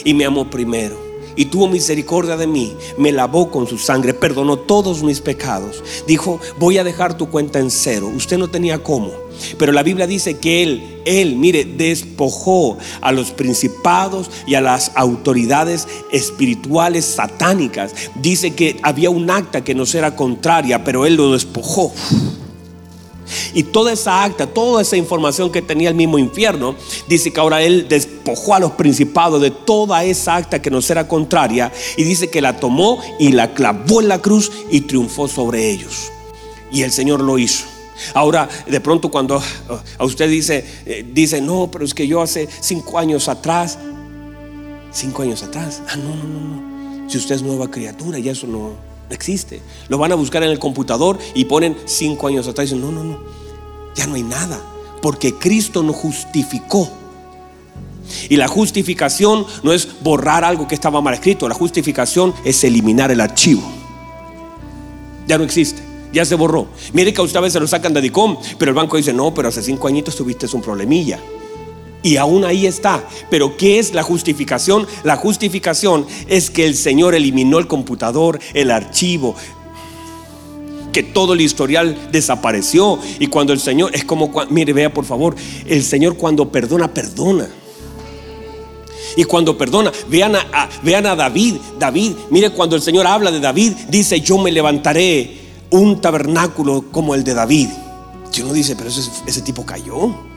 [0.03, 1.02] y me amó primero
[1.35, 5.83] y tuvo misericordia de mí, me lavó con su sangre, perdonó todos mis pecados.
[6.07, 8.11] Dijo, voy a dejar tu cuenta en cero.
[8.15, 9.11] Usted no tenía cómo.
[9.57, 14.91] Pero la Biblia dice que Él, Él, mire, despojó a los principados y a las
[14.95, 17.93] autoridades espirituales satánicas.
[18.15, 21.91] Dice que había un acta que nos era contraria, pero Él lo despojó.
[23.53, 26.75] Y toda esa acta, toda esa información que tenía el mismo infierno,
[27.07, 31.07] dice que ahora él despojó a los principados de toda esa acta que nos era
[31.07, 35.69] contraria y dice que la tomó y la clavó en la cruz y triunfó sobre
[35.69, 36.11] ellos.
[36.71, 37.65] Y el Señor lo hizo.
[38.13, 39.41] Ahora, de pronto cuando
[39.97, 43.77] a usted dice, eh, dice, no, pero es que yo hace cinco años atrás,
[44.91, 47.09] cinco años atrás, ah, no, no, no, no.
[47.09, 48.71] Si usted es nueva criatura, ya eso no,
[49.09, 49.61] existe.
[49.89, 52.91] Lo van a buscar en el computador y ponen cinco años atrás y dicen, no,
[52.91, 53.19] no, no,
[53.95, 54.59] ya no hay nada,
[55.01, 56.89] porque Cristo nos justificó.
[58.29, 63.11] Y la justificación no es borrar algo que estaba mal escrito, la justificación es eliminar
[63.11, 63.63] el archivo.
[65.25, 66.67] Ya no existe, ya se borró.
[66.91, 69.33] Mire que a usted a veces lo sacan de DICOM, pero el banco dice, no,
[69.33, 71.19] pero hace cinco añitos tuviste un problemilla.
[72.03, 73.07] Y aún ahí está.
[73.29, 74.85] Pero ¿qué es la justificación?
[75.03, 79.35] La justificación es que el Señor eliminó el computador, el archivo,
[80.91, 82.99] que todo el historial desapareció.
[83.19, 85.35] Y cuando el Señor, es como, mire, vea por favor,
[85.65, 87.47] el Señor cuando perdona, perdona.
[89.15, 93.39] Y cuando perdona, vean a, vean a David, David, mire cuando el Señor habla de
[93.39, 95.39] David, dice, yo me levantaré
[95.69, 97.69] un tabernáculo como el de David.
[98.35, 100.32] Y uno dice, pero ese, ese tipo cayó.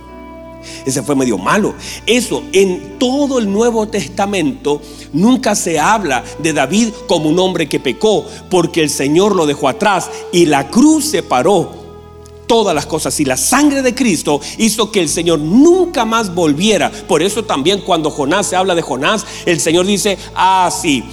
[0.84, 1.74] Ese fue medio malo.
[2.06, 4.80] Eso en todo el Nuevo Testamento
[5.12, 9.68] nunca se habla de David como un hombre que pecó, porque el Señor lo dejó
[9.68, 11.86] atrás y la cruz separó
[12.46, 16.90] todas las cosas y la sangre de Cristo hizo que el Señor nunca más volviera.
[16.90, 21.04] Por eso también cuando Jonás se habla de Jonás, el Señor dice, ah, sí,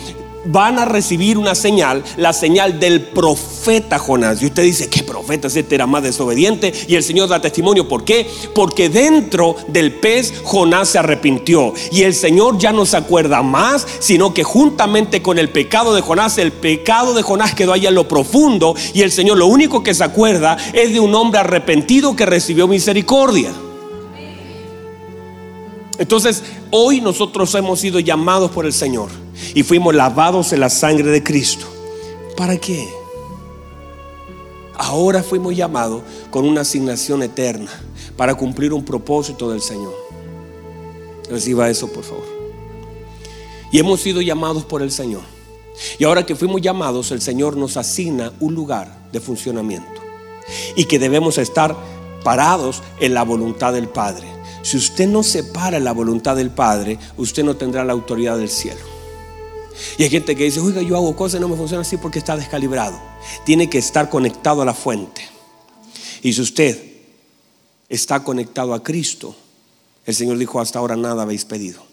[0.46, 4.42] van a recibir una señal, la señal del profeta Jonás.
[4.42, 5.48] Y usted dice, ¿qué profeta?
[5.48, 6.74] Este era más desobediente.
[6.88, 7.88] Y el Señor da testimonio.
[7.88, 8.28] ¿Por qué?
[8.54, 11.74] Porque dentro del pez Jonás se arrepintió.
[11.92, 16.02] Y el Señor ya no se acuerda más, sino que juntamente con el pecado de
[16.02, 18.76] Jonás, el pecado de Jonás quedó allá en lo profundo.
[18.94, 22.68] Y el Señor lo único que se acuerda es de un hombre arrepentido que recibió
[22.68, 23.52] misericordia.
[26.00, 29.23] Entonces, hoy nosotros hemos sido llamados por el Señor
[29.54, 31.65] y fuimos lavados en la sangre de Cristo.
[32.36, 32.88] ¿Para qué?
[34.76, 37.72] Ahora fuimos llamados con una asignación eterna
[38.17, 39.93] para cumplir un propósito del Señor.
[41.30, 42.26] Reciba eso, por favor.
[43.72, 45.22] Y hemos sido llamados por el Señor.
[45.98, 50.02] Y ahora que fuimos llamados, el Señor nos asigna un lugar de funcionamiento.
[50.76, 51.76] Y que debemos estar
[52.24, 54.28] parados en la voluntad del Padre.
[54.62, 58.38] Si usted no se para en la voluntad del Padre, usted no tendrá la autoridad
[58.38, 58.93] del cielo.
[59.98, 62.20] Y hay gente que dice, oiga, yo hago cosas y no me funciona así porque
[62.20, 63.00] está descalibrado.
[63.46, 65.28] Tiene que estar conectado a la fuente.
[66.22, 66.82] Y si usted
[67.90, 69.36] está conectado a Cristo,
[70.06, 71.84] el Señor dijo, hasta ahora nada habéis pedido.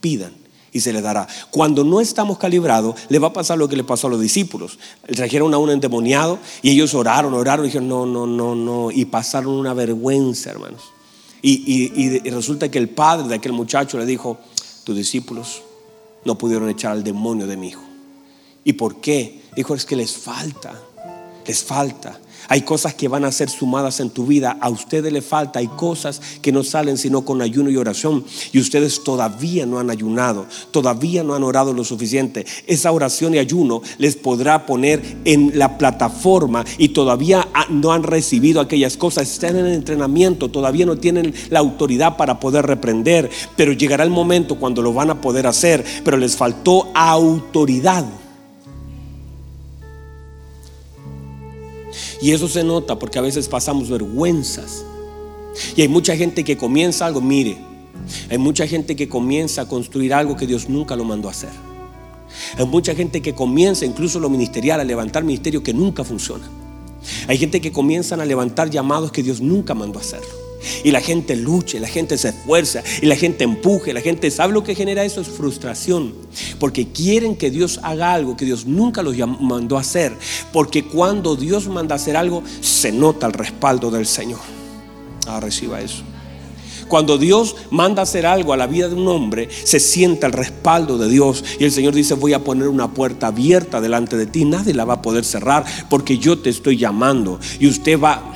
[0.00, 0.32] Pidan
[0.72, 1.26] y se le dará.
[1.50, 4.78] Cuando no estamos calibrados, le va a pasar lo que le pasó a los discípulos.
[5.14, 8.90] Trajeron a un endemoniado y ellos oraron, oraron y dijeron, no, no, no, no.
[8.90, 10.82] Y pasaron una vergüenza, hermanos.
[11.42, 14.38] Y, y resulta que el padre de aquel muchacho le dijo,
[14.84, 15.62] tus discípulos
[16.24, 17.82] no pudieron echar al demonio de mi hijo.
[18.64, 19.42] ¿Y por qué?
[19.56, 20.72] Dijo, es que les falta,
[21.46, 22.18] les falta.
[22.50, 24.58] Hay cosas que van a ser sumadas en tu vida.
[24.60, 25.60] A ustedes le falta.
[25.60, 28.24] Hay cosas que no salen sino con ayuno y oración.
[28.50, 30.46] Y ustedes todavía no han ayunado.
[30.72, 32.44] Todavía no han orado lo suficiente.
[32.66, 38.60] Esa oración y ayuno les podrá poner en la plataforma y todavía no han recibido
[38.60, 39.30] aquellas cosas.
[39.30, 40.50] Están en el entrenamiento.
[40.50, 43.30] Todavía no tienen la autoridad para poder reprender.
[43.54, 45.84] Pero llegará el momento cuando lo van a poder hacer.
[46.02, 48.06] Pero les faltó autoridad.
[52.22, 54.84] Y eso se nota porque a veces pasamos vergüenzas.
[55.76, 57.58] Y hay mucha gente que comienza algo, mire,
[58.28, 61.50] hay mucha gente que comienza a construir algo que Dios nunca lo mandó a hacer.
[62.56, 66.48] Hay mucha gente que comienza incluso lo ministerial a levantar ministerios que nunca funcionan.
[67.26, 70.39] Hay gente que comienzan a levantar llamados que Dios nunca mandó a hacerlo.
[70.84, 74.52] Y la gente lucha, la gente se esfuerza, y la gente empuje, la gente sabe
[74.52, 76.14] lo que genera eso es frustración.
[76.58, 80.16] Porque quieren que Dios haga algo que Dios nunca los mandó a hacer.
[80.52, 84.40] Porque cuando Dios manda a hacer algo, se nota el respaldo del Señor.
[85.26, 86.02] Ah, reciba eso.
[86.88, 90.98] Cuando Dios manda hacer algo a la vida de un hombre, se sienta el respaldo
[90.98, 91.44] de Dios.
[91.60, 94.44] Y el Señor dice, voy a poner una puerta abierta delante de ti.
[94.44, 97.38] Nadie la va a poder cerrar porque yo te estoy llamando.
[97.60, 98.34] Y usted va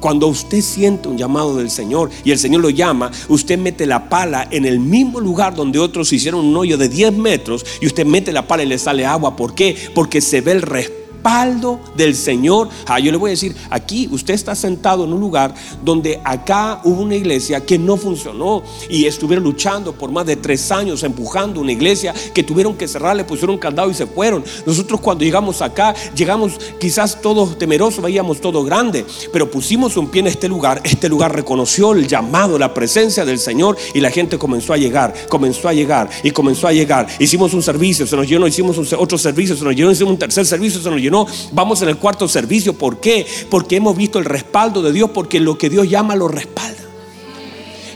[0.00, 4.08] cuando usted siente un llamado del Señor y el Señor lo llama, usted mete la
[4.08, 8.06] pala en el mismo lugar donde otros hicieron un hoyo de 10 metros y usted
[8.06, 9.36] mete la pala y le sale agua.
[9.36, 9.76] ¿Por qué?
[9.94, 12.68] Porque se ve el respaldo respaldo del Señor.
[12.86, 15.54] Ah, yo le voy a decir, aquí usted está sentado en un lugar
[15.84, 20.72] donde acá hubo una iglesia que no funcionó y estuvieron luchando por más de tres
[20.72, 24.42] años empujando una iglesia que tuvieron que cerrar, le pusieron un candado y se fueron.
[24.64, 30.20] Nosotros cuando llegamos acá, llegamos quizás todos temerosos, veíamos todo grande, pero pusimos un pie
[30.20, 30.80] en este lugar.
[30.84, 35.12] Este lugar reconoció el llamado, la presencia del Señor y la gente comenzó a llegar,
[35.28, 37.06] comenzó a llegar y comenzó a llegar.
[37.18, 40.46] Hicimos un servicio, se nos llenó, hicimos otro servicio, se nos llenó, hicimos un tercer
[40.46, 41.17] servicio, se nos llenó.
[41.52, 42.72] Vamos en el cuarto servicio.
[42.72, 43.26] ¿Por qué?
[43.50, 46.88] Porque hemos visto el respaldo de Dios, porque lo que Dios llama lo respalda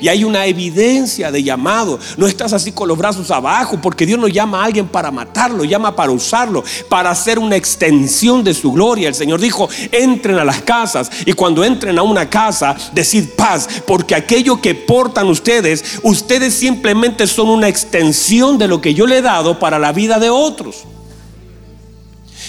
[0.03, 1.99] y hay una evidencia de llamado.
[2.17, 5.63] No estás así con los brazos abajo porque Dios no llama a alguien para matarlo,
[5.63, 9.09] llama para usarlo, para hacer una extensión de su gloria.
[9.09, 13.69] El Señor dijo, entren a las casas y cuando entren a una casa, decid paz,
[13.87, 19.19] porque aquello que portan ustedes, ustedes simplemente son una extensión de lo que yo le
[19.19, 20.85] he dado para la vida de otros.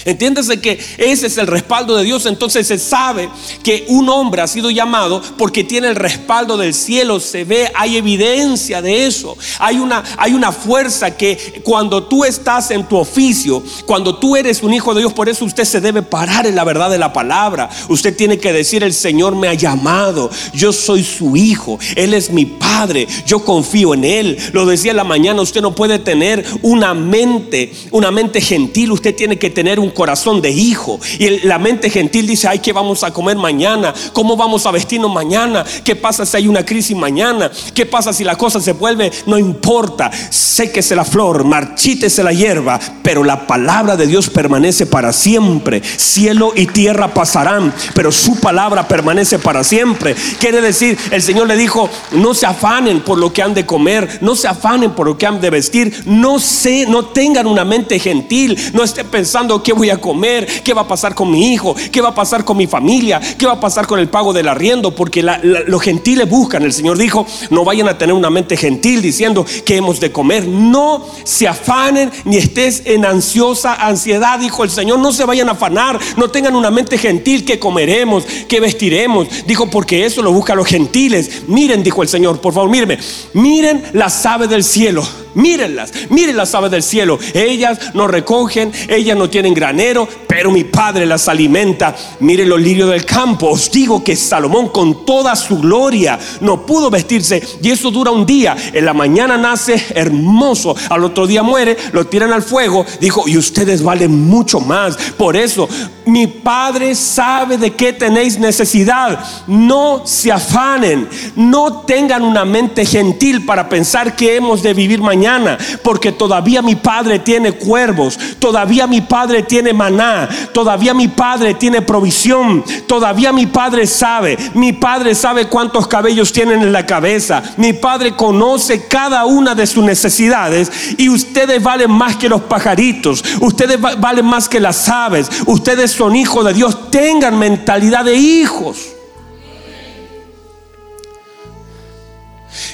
[0.05, 2.25] Entiéndase que ese es el respaldo de Dios.
[2.25, 3.29] Entonces se sabe
[3.63, 7.19] que un hombre ha sido llamado porque tiene el respaldo del cielo.
[7.19, 9.37] Se ve, hay evidencia de eso.
[9.59, 14.63] Hay una, hay una fuerza que cuando tú estás en tu oficio, cuando tú eres
[14.63, 17.13] un hijo de Dios, por eso usted se debe parar en la verdad de la
[17.13, 17.69] palabra.
[17.89, 20.29] Usted tiene que decir, el Señor me ha llamado.
[20.53, 21.79] Yo soy su hijo.
[21.95, 23.07] Él es mi padre.
[23.25, 24.37] Yo confío en Él.
[24.51, 28.91] Lo decía en la mañana, usted no puede tener una mente, una mente gentil.
[28.91, 30.99] Usted tiene que tener un corazón de hijo.
[31.19, 33.93] Y la mente gentil dice, ay, ¿qué vamos a comer mañana?
[34.13, 35.65] ¿Cómo vamos a vestirnos mañana?
[35.83, 37.51] ¿Qué pasa si hay una crisis mañana?
[37.73, 39.11] ¿Qué pasa si la cosa se vuelve?
[39.25, 45.13] No importa, séquese la flor, marchítese la hierba, pero la palabra de Dios permanece para
[45.13, 45.81] siempre.
[45.83, 50.15] Cielo y tierra pasarán, pero su palabra permanece para siempre.
[50.39, 54.19] Quiere decir, el Señor le dijo, no se afanen por lo que han de comer,
[54.21, 57.99] no se afanen por lo que han de vestir, no se, no tengan una mente
[57.99, 60.47] gentil, no esté pensando que a comer?
[60.63, 61.75] ¿Qué va a pasar con mi hijo?
[61.91, 63.19] ¿Qué va a pasar con mi familia?
[63.37, 64.95] ¿Qué va a pasar con el pago del arriendo?
[64.95, 66.63] Porque los gentiles buscan.
[66.63, 70.47] El Señor dijo, no vayan a tener una mente gentil diciendo que hemos de comer.
[70.47, 74.99] No se afanen ni estés en ansiosa ansiedad, dijo el Señor.
[74.99, 79.27] No se vayan a afanar, no tengan una mente gentil que comeremos, que vestiremos.
[79.45, 81.43] Dijo, porque eso lo buscan los gentiles.
[81.47, 82.99] Miren, dijo el Señor, por favor, mírenme.
[83.33, 85.03] Miren las aves del cielo
[85.35, 87.19] Mírenlas, miren las aves del cielo.
[87.33, 91.95] Ellas no recogen, ellas no tienen granero, pero mi Padre las alimenta.
[92.19, 93.49] Miren los lirios del campo.
[93.49, 98.25] Os digo que Salomón con toda su gloria no pudo vestirse y eso dura un
[98.25, 98.55] día.
[98.73, 102.85] En la mañana nace hermoso, al otro día muere, lo tiran al fuego.
[102.99, 104.95] Dijo, y ustedes valen mucho más.
[105.17, 105.67] Por eso,
[106.05, 109.23] mi Padre sabe de qué tenéis necesidad.
[109.47, 115.57] No se afanen, no tengan una mente gentil para pensar que hemos de vivir mañana
[115.83, 121.81] porque todavía mi padre tiene cuervos, todavía mi padre tiene maná, todavía mi padre tiene
[121.81, 127.73] provisión, todavía mi padre sabe, mi padre sabe cuántos cabellos tienen en la cabeza, mi
[127.73, 133.79] padre conoce cada una de sus necesidades y ustedes valen más que los pajaritos, ustedes
[133.79, 138.93] valen más que las aves, ustedes son hijos de Dios, tengan mentalidad de hijos.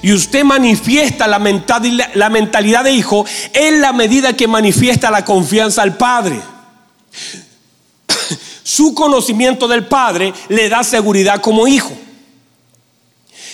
[0.02, 5.26] Y usted manifiesta la mentalidad, la mentalidad de hijo en la medida que manifiesta la
[5.26, 6.42] confianza al Padre.
[8.64, 11.92] Su conocimiento del Padre le da seguridad como hijo.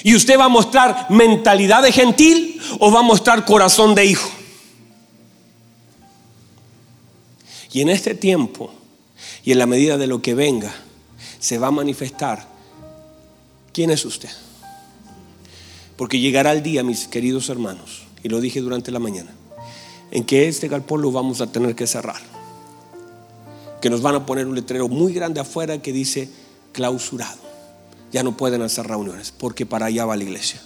[0.04, 4.30] Y usted va a mostrar mentalidad de gentil o va a mostrar corazón de hijo.
[7.72, 8.72] Y en este tiempo
[9.46, 10.74] y en la medida de lo que venga,
[11.40, 12.48] se va a manifestar
[13.72, 14.30] quién es usted.
[15.96, 19.32] Porque llegará el día, mis queridos hermanos, y lo dije durante la mañana,
[20.10, 22.22] en que este galpón lo vamos a tener que cerrar.
[23.82, 26.28] Que nos van a poner un letrero muy grande afuera que dice
[26.72, 27.38] clausurado.
[28.12, 30.60] Ya no pueden hacer reuniones porque para allá va la iglesia.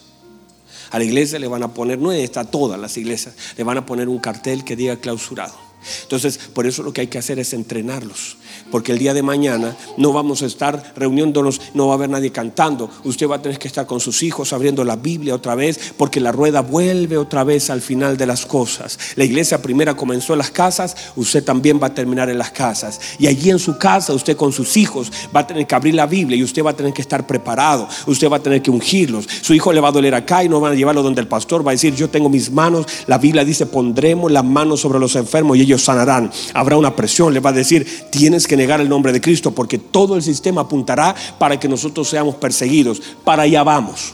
[0.91, 3.86] A la iglesia le van a poner, no está todas las iglesias, le van a
[3.86, 5.68] poner un cartel que diga clausurado.
[6.03, 8.38] Entonces, por eso lo que hay que hacer es entrenarlos.
[8.71, 12.32] Porque el día de mañana no vamos a estar reuniéndonos, no va a haber nadie
[12.32, 12.89] cantando.
[13.03, 16.19] Usted va a tener que estar con sus hijos abriendo la Biblia otra vez, porque
[16.19, 18.97] la rueda vuelve otra vez al final de las cosas.
[19.15, 22.99] La iglesia primera comenzó en las casas, usted también va a terminar en las casas.
[23.17, 26.05] Y allí en su casa, usted con sus hijos va a tener que abrir la
[26.05, 27.88] Biblia y usted va a tener que estar preparado.
[28.05, 29.27] Usted va a tener que ungirlos.
[29.41, 31.65] Su hijo le va a doler acá y no van a llevarlo donde el pastor
[31.65, 32.86] va a decir, yo tengo mis manos.
[33.07, 36.32] La Biblia dice, pondremos las manos sobre los enfermos y ellos sanarán.
[36.53, 39.78] Habrá una presión, le va a decir, tienes que negar el nombre de Cristo porque
[39.78, 43.01] todo el sistema apuntará para que nosotros seamos perseguidos.
[43.24, 44.13] Para allá vamos.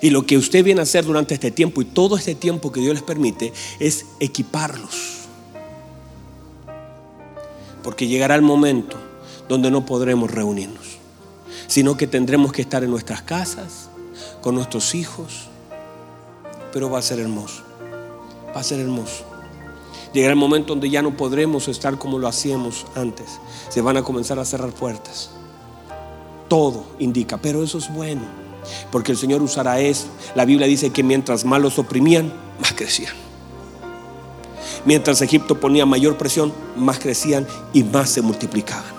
[0.00, 2.80] Y lo que usted viene a hacer durante este tiempo y todo este tiempo que
[2.80, 5.24] Dios les permite es equiparlos.
[7.82, 8.96] Porque llegará el momento
[9.48, 10.98] donde no podremos reunirnos,
[11.66, 13.88] sino que tendremos que estar en nuestras casas,
[14.40, 15.48] con nuestros hijos,
[16.72, 17.62] pero va a ser hermoso,
[18.54, 19.24] va a ser hermoso.
[20.12, 24.02] Llegará el momento donde ya no podremos estar como lo hacíamos antes, se van a
[24.02, 25.30] comenzar a cerrar puertas.
[26.48, 28.22] Todo indica, pero eso es bueno,
[28.92, 30.06] porque el Señor usará eso.
[30.36, 33.14] La Biblia dice que mientras más los oprimían, más crecían.
[34.84, 38.93] Mientras Egipto ponía mayor presión, más crecían y más se multiplicaban.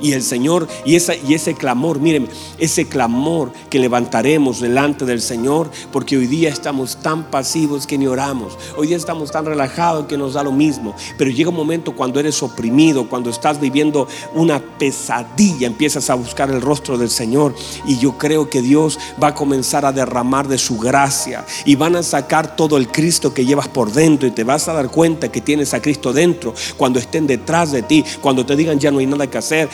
[0.00, 2.28] Y el Señor, y, esa, y ese clamor, miren,
[2.58, 8.06] ese clamor que levantaremos delante del Señor, porque hoy día estamos tan pasivos que ni
[8.06, 11.92] oramos, hoy día estamos tan relajados que nos da lo mismo, pero llega un momento
[11.92, 17.54] cuando eres oprimido, cuando estás viviendo una pesadilla, empiezas a buscar el rostro del Señor
[17.86, 21.96] y yo creo que Dios va a comenzar a derramar de su gracia y van
[21.96, 25.30] a sacar todo el Cristo que llevas por dentro y te vas a dar cuenta
[25.30, 28.98] que tienes a Cristo dentro cuando estén detrás de ti, cuando te digan ya no
[28.98, 29.68] hay nada que hacer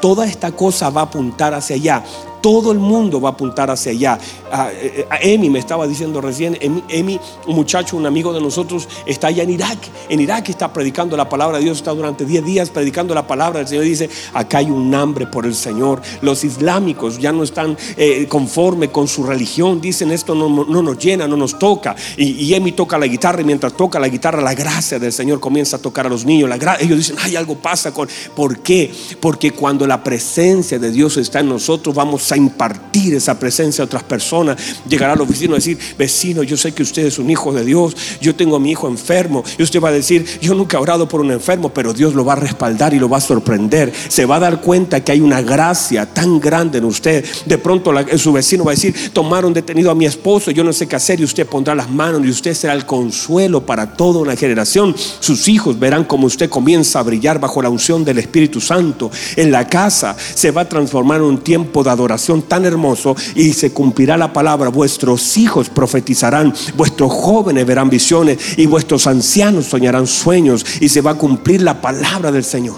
[0.00, 2.04] toda esta cosa va a apuntar hacia allá.
[2.40, 4.18] Todo el mundo va a apuntar hacia allá.
[4.50, 6.56] A, eh, Emi me estaba diciendo recién,
[6.88, 9.78] Emi, un muchacho, un amigo de nosotros, está allá en Irak.
[10.08, 13.58] En Irak está predicando la palabra de Dios, está durante 10 días predicando la palabra
[13.58, 13.84] del Señor.
[13.84, 16.00] dice, acá hay un hambre por el Señor.
[16.22, 19.80] Los islámicos ya no están eh, conforme con su religión.
[19.80, 21.94] Dicen, esto no, nos llena, no nos toca.
[22.16, 25.76] Y, Emi toca la guitarra y mientras toca la guitarra, la gracia del Señor comienza
[25.76, 26.48] a tocar a los niños.
[26.48, 28.08] La ellos dicen, ay, algo pasa con...
[28.34, 28.92] ¿Por qué?
[29.20, 33.86] Porque cuando la presencia de Dios está en nosotros, vamos a impartir esa presencia a
[33.86, 34.56] otras personas.
[34.88, 37.96] Llegará al oficina a decir, vecino, yo sé que usted es un hijo de Dios,
[38.20, 39.44] yo tengo a mi hijo enfermo.
[39.58, 42.24] Y usted va a decir, yo nunca he orado por un enfermo, pero Dios lo
[42.24, 43.92] va a respaldar y lo va a sorprender.
[44.08, 47.24] Se va a dar cuenta que hay una gracia tan grande en usted.
[47.46, 50.86] De pronto su vecino va a decir, tomaron detenido a mi esposo, yo no sé
[50.86, 54.36] qué hacer y usted pondrá las manos y usted será el consuelo para toda una
[54.36, 54.94] generación.
[55.20, 59.10] Sus hijos verán como usted comienza a brillar bajo la unción del Espíritu Santo.
[59.36, 62.17] En la casa se va a transformar en un tiempo de adoración
[62.48, 64.70] tan hermoso y se cumplirá la palabra.
[64.70, 71.12] Vuestros hijos profetizarán, vuestros jóvenes verán visiones y vuestros ancianos soñarán sueños y se va
[71.12, 72.76] a cumplir la palabra del Señor.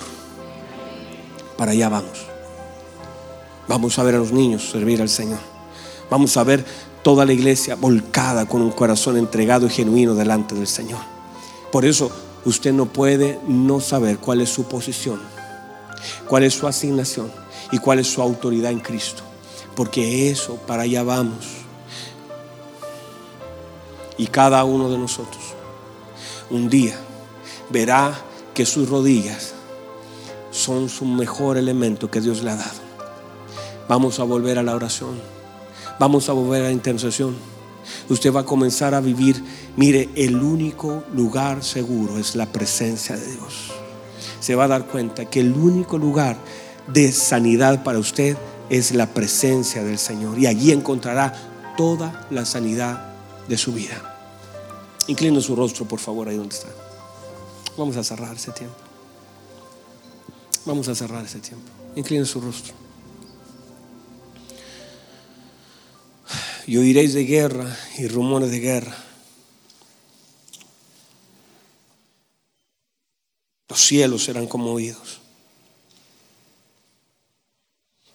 [1.57, 2.26] Para allá vamos.
[3.68, 5.38] Vamos a ver a los niños servir al Señor.
[6.11, 6.64] Vamos a ver
[7.03, 11.01] toda la iglesia volcada con un corazón entregado y genuino delante del Señor.
[11.70, 12.11] Por eso
[12.45, 15.20] usted no puede no saber cuál es su posición,
[16.26, 17.30] cuál es su asignación
[17.70, 19.30] y cuál es su autoridad en Cristo
[19.77, 21.47] porque eso, para allá vamos.
[24.18, 25.43] Y cada uno de nosotros
[26.51, 26.95] un día
[27.71, 28.21] verá
[28.55, 29.55] que sus rodillas
[30.51, 32.81] son su mejor elemento que Dios le ha dado.
[33.89, 35.21] Vamos a volver a la oración.
[35.99, 37.37] Vamos a volver a la intercesión.
[38.09, 39.43] Usted va a comenzar a vivir.
[39.77, 43.73] Mire, el único lugar seguro es la presencia de Dios.
[44.41, 46.37] Se va a dar cuenta que el único lugar
[46.89, 48.37] de sanidad para usted
[48.71, 53.12] es la presencia del Señor y allí encontrará toda la sanidad
[53.49, 54.16] de su vida.
[55.09, 56.68] Inclina su rostro, por favor, ahí donde está.
[57.77, 58.77] Vamos a cerrar ese tiempo.
[60.64, 61.66] Vamos a cerrar ese tiempo.
[61.97, 62.75] Inclina su rostro.
[66.66, 68.97] Y oiréis de guerra y rumores de guerra.
[73.68, 75.20] Los cielos serán conmovidos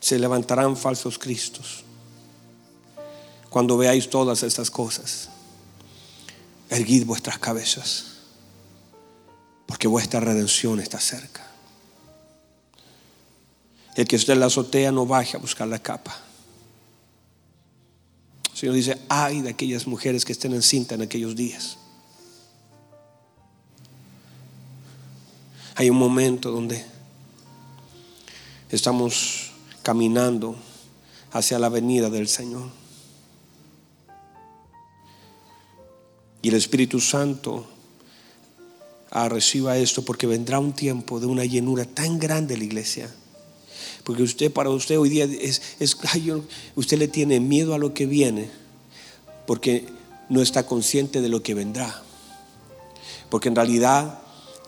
[0.05, 1.83] se levantarán falsos cristos.
[3.49, 5.29] Cuando veáis todas estas cosas,
[6.69, 8.17] erguid vuestras cabezas,
[9.65, 11.49] porque vuestra redención está cerca.
[13.95, 16.15] El que esté en la azotea no baje a buscar la capa.
[18.51, 21.79] El Señor dice, ay de aquellas mujeres que estén en cinta en aquellos días.
[25.73, 26.85] Hay un momento donde
[28.69, 29.44] estamos
[29.85, 30.55] caminando
[31.31, 32.71] hacia la venida del Señor.
[36.41, 37.67] Y el Espíritu Santo
[39.11, 43.13] ah, reciba esto porque vendrá un tiempo de una llenura tan grande en la iglesia.
[44.03, 45.95] Porque usted, para usted hoy día, es, es
[46.75, 48.49] usted le tiene miedo a lo que viene
[49.45, 49.85] porque
[50.29, 52.01] no está consciente de lo que vendrá.
[53.29, 54.17] Porque en realidad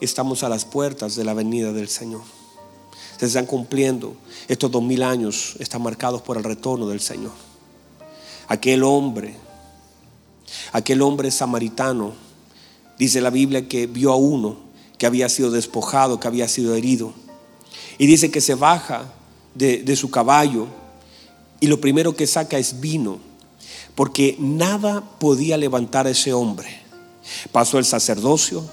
[0.00, 2.37] estamos a las puertas de la venida del Señor
[3.18, 4.16] se están cumpliendo.
[4.46, 7.32] Estos dos mil años están marcados por el retorno del Señor.
[8.46, 9.34] Aquel hombre,
[10.72, 12.14] aquel hombre samaritano,
[12.98, 17.12] dice la Biblia que vio a uno que había sido despojado, que había sido herido.
[17.98, 19.12] Y dice que se baja
[19.54, 20.68] de, de su caballo
[21.60, 23.18] y lo primero que saca es vino,
[23.94, 26.68] porque nada podía levantar a ese hombre.
[27.50, 28.64] Pasó el sacerdocio,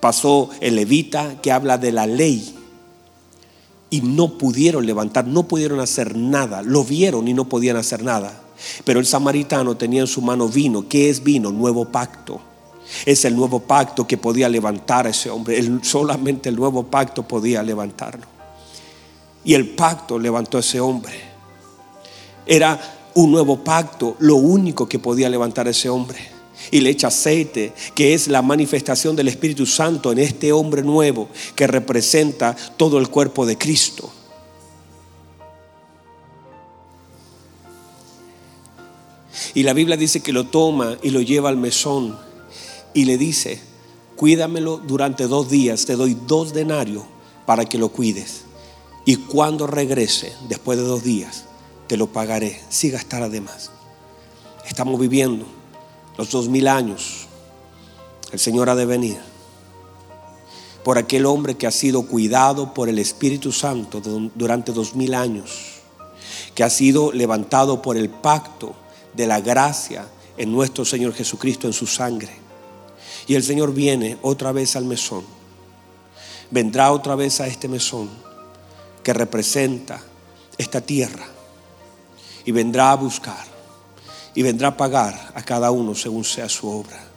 [0.00, 2.57] pasó el levita que habla de la ley
[3.90, 6.62] y no pudieron levantar, no pudieron hacer nada.
[6.62, 8.42] Lo vieron y no podían hacer nada.
[8.84, 10.88] Pero el samaritano tenía en su mano vino.
[10.88, 11.50] ¿Qué es vino?
[11.50, 12.40] Nuevo pacto.
[13.04, 15.62] Es el nuevo pacto que podía levantar a ese hombre.
[15.82, 18.26] solamente el nuevo pacto podía levantarlo.
[19.44, 21.14] Y el pacto levantó a ese hombre.
[22.44, 22.78] Era
[23.14, 26.37] un nuevo pacto lo único que podía levantar a ese hombre.
[26.70, 31.28] Y le echa aceite, que es la manifestación del Espíritu Santo en este hombre nuevo
[31.54, 34.12] que representa todo el cuerpo de Cristo.
[39.54, 42.18] Y la Biblia dice que lo toma y lo lleva al mesón
[42.94, 43.60] y le dice,
[44.16, 47.04] cuídamelo durante dos días, te doy dos denarios
[47.46, 48.42] para que lo cuides.
[49.04, 51.44] Y cuando regrese, después de dos días,
[51.86, 53.70] te lo pagaré, si gastar más
[54.66, 55.46] Estamos viviendo
[56.18, 57.26] los dos mil años.
[58.30, 59.16] El Señor ha de venir
[60.84, 64.00] por aquel hombre que ha sido cuidado por el Espíritu Santo
[64.34, 65.80] durante dos mil años,
[66.54, 68.74] que ha sido levantado por el pacto
[69.14, 70.06] de la gracia
[70.36, 72.30] en nuestro Señor Jesucristo en su sangre.
[73.26, 75.24] Y el Señor viene otra vez al mesón.
[76.50, 78.08] Vendrá otra vez a este mesón
[79.02, 80.00] que representa
[80.56, 81.26] esta tierra.
[82.44, 83.47] Y vendrá a buscar.
[84.34, 87.08] Y vendrá a pagar a cada uno según sea su obra.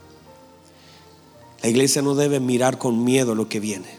[1.61, 3.89] La iglesia no debe mirar con miedo lo que viene.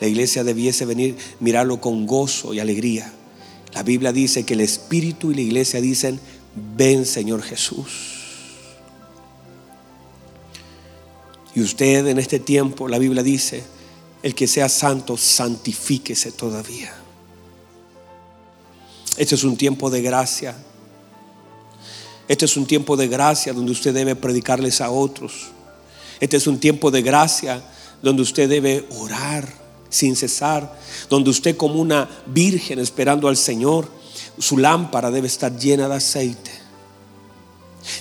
[0.00, 3.12] La iglesia debiese venir, mirarlo con gozo y alegría.
[3.74, 6.18] La Biblia dice que el Espíritu y la iglesia dicen,
[6.76, 8.20] ven Señor Jesús.
[11.54, 13.62] Y usted en este tiempo, la Biblia dice,
[14.22, 16.94] el que sea santo, santifíquese todavía.
[19.16, 20.56] Este es un tiempo de gracia.
[22.30, 25.48] Este es un tiempo de gracia donde usted debe predicarles a otros.
[26.20, 27.60] Este es un tiempo de gracia
[28.00, 29.52] donde usted debe orar
[29.88, 30.78] sin cesar,
[31.08, 33.90] donde usted como una virgen esperando al Señor
[34.38, 36.52] su lámpara debe estar llena de aceite.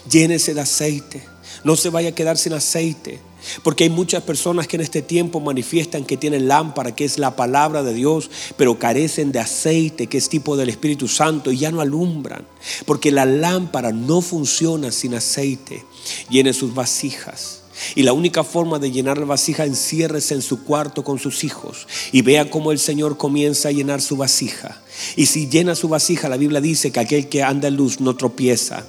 [0.07, 1.25] Llénese de aceite.
[1.63, 3.19] No se vaya a quedar sin aceite.
[3.63, 7.35] Porque hay muchas personas que en este tiempo manifiestan que tienen lámpara, que es la
[7.35, 11.71] palabra de Dios, pero carecen de aceite, que es tipo del Espíritu Santo, y ya
[11.71, 12.45] no alumbran.
[12.85, 15.83] Porque la lámpara no funciona sin aceite.
[16.29, 17.59] Llene sus vasijas.
[17.95, 21.87] Y la única forma de llenar la vasija, enciérrese en su cuarto con sus hijos
[22.11, 24.81] y vea cómo el Señor comienza a llenar su vasija.
[25.15, 28.15] Y si llena su vasija, la Biblia dice que aquel que anda en luz no
[28.15, 28.85] tropieza.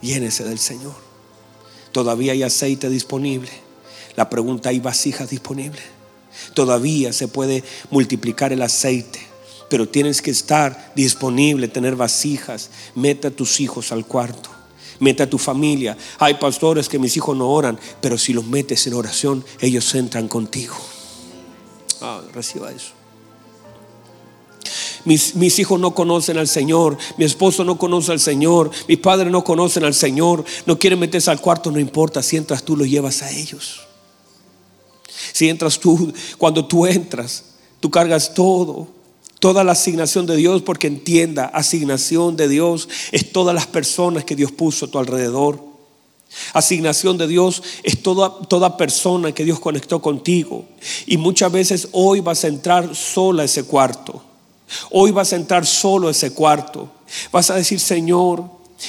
[0.00, 1.03] Llénese del Señor.
[1.94, 3.48] Todavía hay aceite disponible.
[4.16, 5.84] La pregunta, ¿hay vasijas disponibles?
[6.52, 9.20] Todavía se puede multiplicar el aceite,
[9.70, 12.70] pero tienes que estar disponible, tener vasijas.
[12.96, 14.50] Meta a tus hijos al cuarto.
[14.98, 15.96] Mete a tu familia.
[16.18, 20.26] Hay pastores que mis hijos no oran, pero si los metes en oración, ellos entran
[20.26, 20.74] contigo.
[22.00, 22.90] Ah, reciba eso.
[25.04, 29.44] Mis, hijos no conocen al Señor, mi esposo no conoce al Señor, mis padres no
[29.44, 33.22] conocen al Señor, no quieren meterse al cuarto, no importa, si entras tú los llevas
[33.22, 33.80] a ellos.
[35.32, 37.44] Si entras tú, cuando tú entras,
[37.80, 38.94] tú cargas todo
[39.44, 44.34] toda la asignación de Dios, porque entienda, asignación de Dios es todas las personas que
[44.34, 45.62] Dios puso a tu alrededor.
[46.54, 50.64] Asignación de Dios es toda, toda persona que Dios conectó contigo.
[51.04, 54.22] Y muchas veces hoy vas a entrar sola a ese cuarto.
[54.90, 56.88] Hoy vas a entrar solo a ese cuarto.
[57.30, 58.44] Vas a decir, Señor,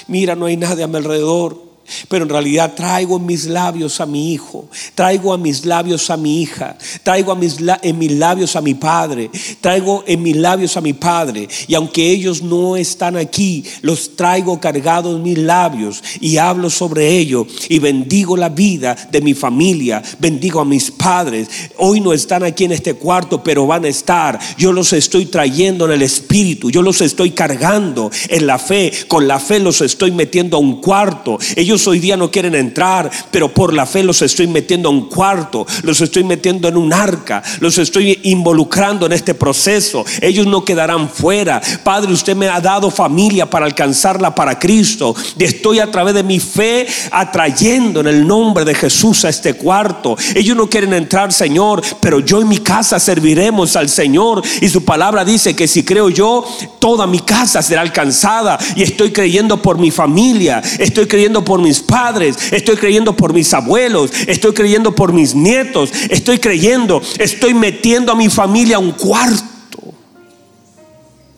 [0.08, 1.65] mira, no hay nadie a mi alrededor.
[2.08, 6.18] Pero en realidad traigo en mis labios a mi hijo, traigo a mis labios a
[6.18, 9.30] mi hija, traigo a mis, en mis labios a mi padre,
[9.62, 11.48] traigo en mis labios a mi padre.
[11.68, 17.18] Y aunque ellos no están aquí, los traigo cargados en mis labios y hablo sobre
[17.18, 21.48] ello y bendigo la vida de mi familia, bendigo a mis padres.
[21.78, 24.40] Hoy no están aquí en este cuarto, pero van a estar.
[24.58, 29.28] Yo los estoy trayendo en el espíritu, yo los estoy cargando en la fe, con
[29.28, 31.38] la fe los estoy metiendo a un cuarto.
[31.56, 35.10] Ellos hoy día no quieren entrar, pero por la fe los estoy metiendo a un
[35.10, 40.06] cuarto, los estoy metiendo en un arca, los estoy involucrando en este proceso.
[40.22, 41.62] Ellos no quedarán fuera.
[41.84, 45.16] Padre, usted me ha dado familia para alcanzarla para Cristo.
[45.38, 49.54] Y estoy a través de mi fe atrayendo en el nombre de Jesús a este
[49.54, 50.18] cuarto.
[50.34, 54.42] Ellos no quieren entrar, Señor, pero yo en mi casa serviremos al Señor.
[54.62, 56.46] Y su palabra dice que si creo yo,
[56.80, 58.58] toda mi casa será alcanzada.
[58.76, 63.54] Y estoy creyendo por mi familia, estoy creyendo por mis padres, estoy creyendo por mis
[63.54, 68.92] abuelos, estoy creyendo por mis nietos, estoy creyendo, estoy metiendo a mi familia a un
[68.92, 69.94] cuarto.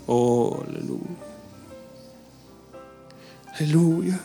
[0.06, 1.18] Oh, aleluya.
[3.56, 4.20] Aleluya.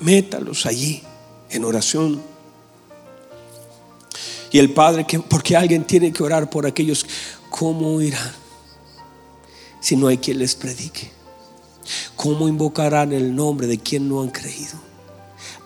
[0.00, 1.02] Métalos allí
[1.50, 2.22] en oración.
[4.50, 7.04] Y el Padre, que, porque alguien tiene que orar por aquellos,
[7.50, 8.32] ¿cómo irán
[9.80, 11.17] si no hay quien les predique?
[12.18, 14.74] ¿Cómo invocarán el nombre de quien no han creído?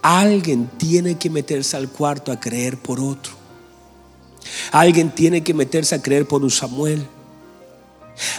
[0.03, 3.33] Alguien tiene que meterse al cuarto a creer por otro.
[4.71, 7.07] Alguien tiene que meterse a creer por un Samuel.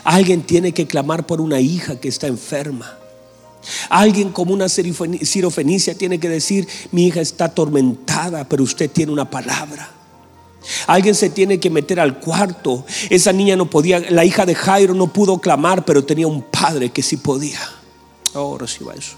[0.04, 3.00] Alguien tiene que clamar por una hija que está enferma.
[3.90, 9.28] Alguien como una sirofenicia tiene que decir, mi hija está atormentada, pero usted tiene una
[9.28, 9.90] palabra.
[10.86, 12.86] Alguien se tiene que meter al cuarto.
[13.10, 16.92] Esa niña no podía, la hija de Jairo no pudo clamar, pero tenía un padre
[16.92, 17.60] que sí podía.
[18.34, 19.18] Oh, reciba eso.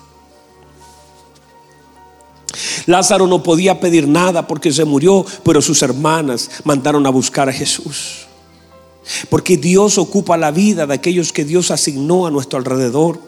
[2.85, 7.53] Lázaro no podía pedir nada porque se murió, pero sus hermanas mandaron a buscar a
[7.53, 8.27] Jesús.
[9.29, 13.19] Porque Dios ocupa la vida de aquellos que Dios asignó a nuestro alrededor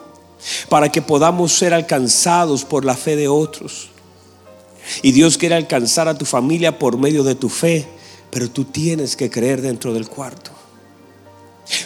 [0.69, 3.89] para que podamos ser alcanzados por la fe de otros.
[5.01, 7.87] Y Dios quiere alcanzar a tu familia por medio de tu fe,
[8.31, 10.51] pero tú tienes que creer dentro del cuarto.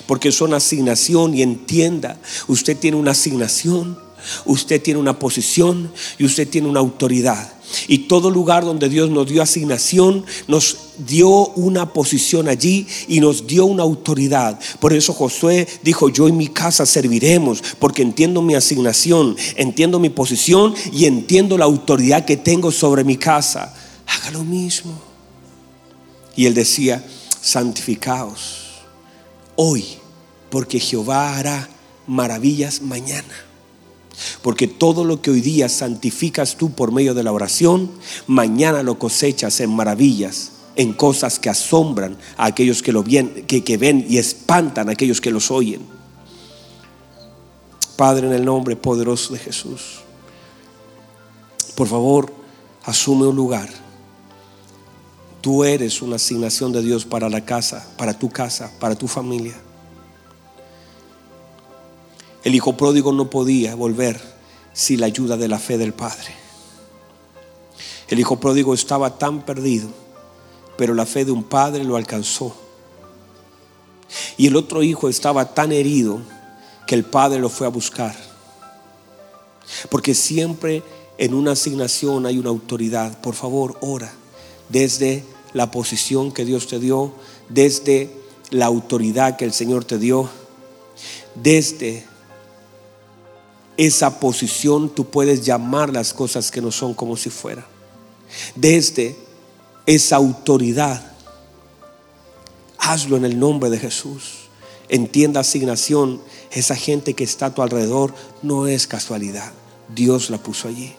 [0.05, 2.17] Porque una asignación y entienda,
[2.47, 3.97] usted tiene una asignación,
[4.45, 7.53] usted tiene una posición y usted tiene una autoridad.
[7.87, 13.47] Y todo lugar donde Dios nos dio asignación, nos dio una posición allí y nos
[13.47, 14.59] dio una autoridad.
[14.79, 20.09] Por eso Josué dijo, yo en mi casa serviremos, porque entiendo mi asignación, entiendo mi
[20.09, 23.73] posición y entiendo la autoridad que tengo sobre mi casa.
[24.05, 25.01] Haga lo mismo.
[26.35, 27.05] Y él decía,
[27.41, 28.60] santificaos
[29.55, 29.85] hoy,
[30.49, 31.69] porque Jehová hará
[32.07, 33.33] maravillas mañana.
[34.41, 37.91] Porque todo lo que hoy día santificas tú por medio de la oración,
[38.27, 43.63] mañana lo cosechas en maravillas, en cosas que asombran a aquellos que lo ven, que,
[43.63, 45.81] que ven y espantan a aquellos que los oyen.
[47.95, 50.01] Padre, en el nombre poderoso de Jesús,
[51.75, 52.31] por favor,
[52.83, 53.69] asume un lugar.
[55.41, 59.55] Tú eres una asignación de Dios para la casa, para tu casa, para tu familia.
[62.43, 64.21] El hijo pródigo no podía volver
[64.71, 66.35] sin la ayuda de la fe del Padre.
[68.07, 69.89] El hijo pródigo estaba tan perdido,
[70.77, 72.55] pero la fe de un padre lo alcanzó.
[74.37, 76.19] Y el otro hijo estaba tan herido
[76.85, 78.15] que el padre lo fue a buscar.
[79.89, 80.83] Porque siempre
[81.17, 83.21] en una asignación hay una autoridad.
[83.21, 84.11] Por favor, ora
[84.71, 87.13] desde la posición que Dios te dio,
[87.49, 88.09] desde
[88.49, 90.29] la autoridad que el Señor te dio,
[91.35, 92.05] desde
[93.77, 97.65] esa posición tú puedes llamar las cosas que no son como si fueran.
[98.55, 99.15] Desde
[99.85, 101.11] esa autoridad,
[102.77, 104.49] hazlo en el nombre de Jesús.
[104.89, 109.51] Entienda asignación, esa gente que está a tu alrededor no es casualidad.
[109.93, 110.93] Dios la puso allí.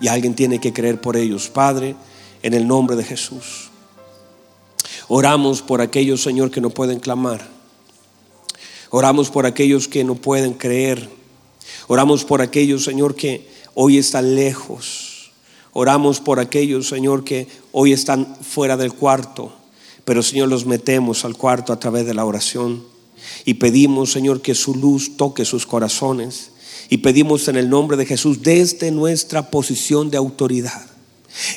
[0.00, 1.48] Y alguien tiene que creer por ellos.
[1.48, 1.94] Padre,
[2.42, 3.70] en el nombre de Jesús.
[5.08, 7.48] Oramos por aquellos, Señor, que no pueden clamar.
[8.90, 11.20] Oramos por aquellos que no pueden creer
[11.90, 15.32] Oramos por aquellos, Señor, que hoy están lejos.
[15.72, 19.52] Oramos por aquellos, Señor, que hoy están fuera del cuarto.
[20.04, 22.84] Pero, Señor, los metemos al cuarto a través de la oración.
[23.44, 26.52] Y pedimos, Señor, que su luz toque sus corazones.
[26.88, 30.89] Y pedimos en el nombre de Jesús desde nuestra posición de autoridad,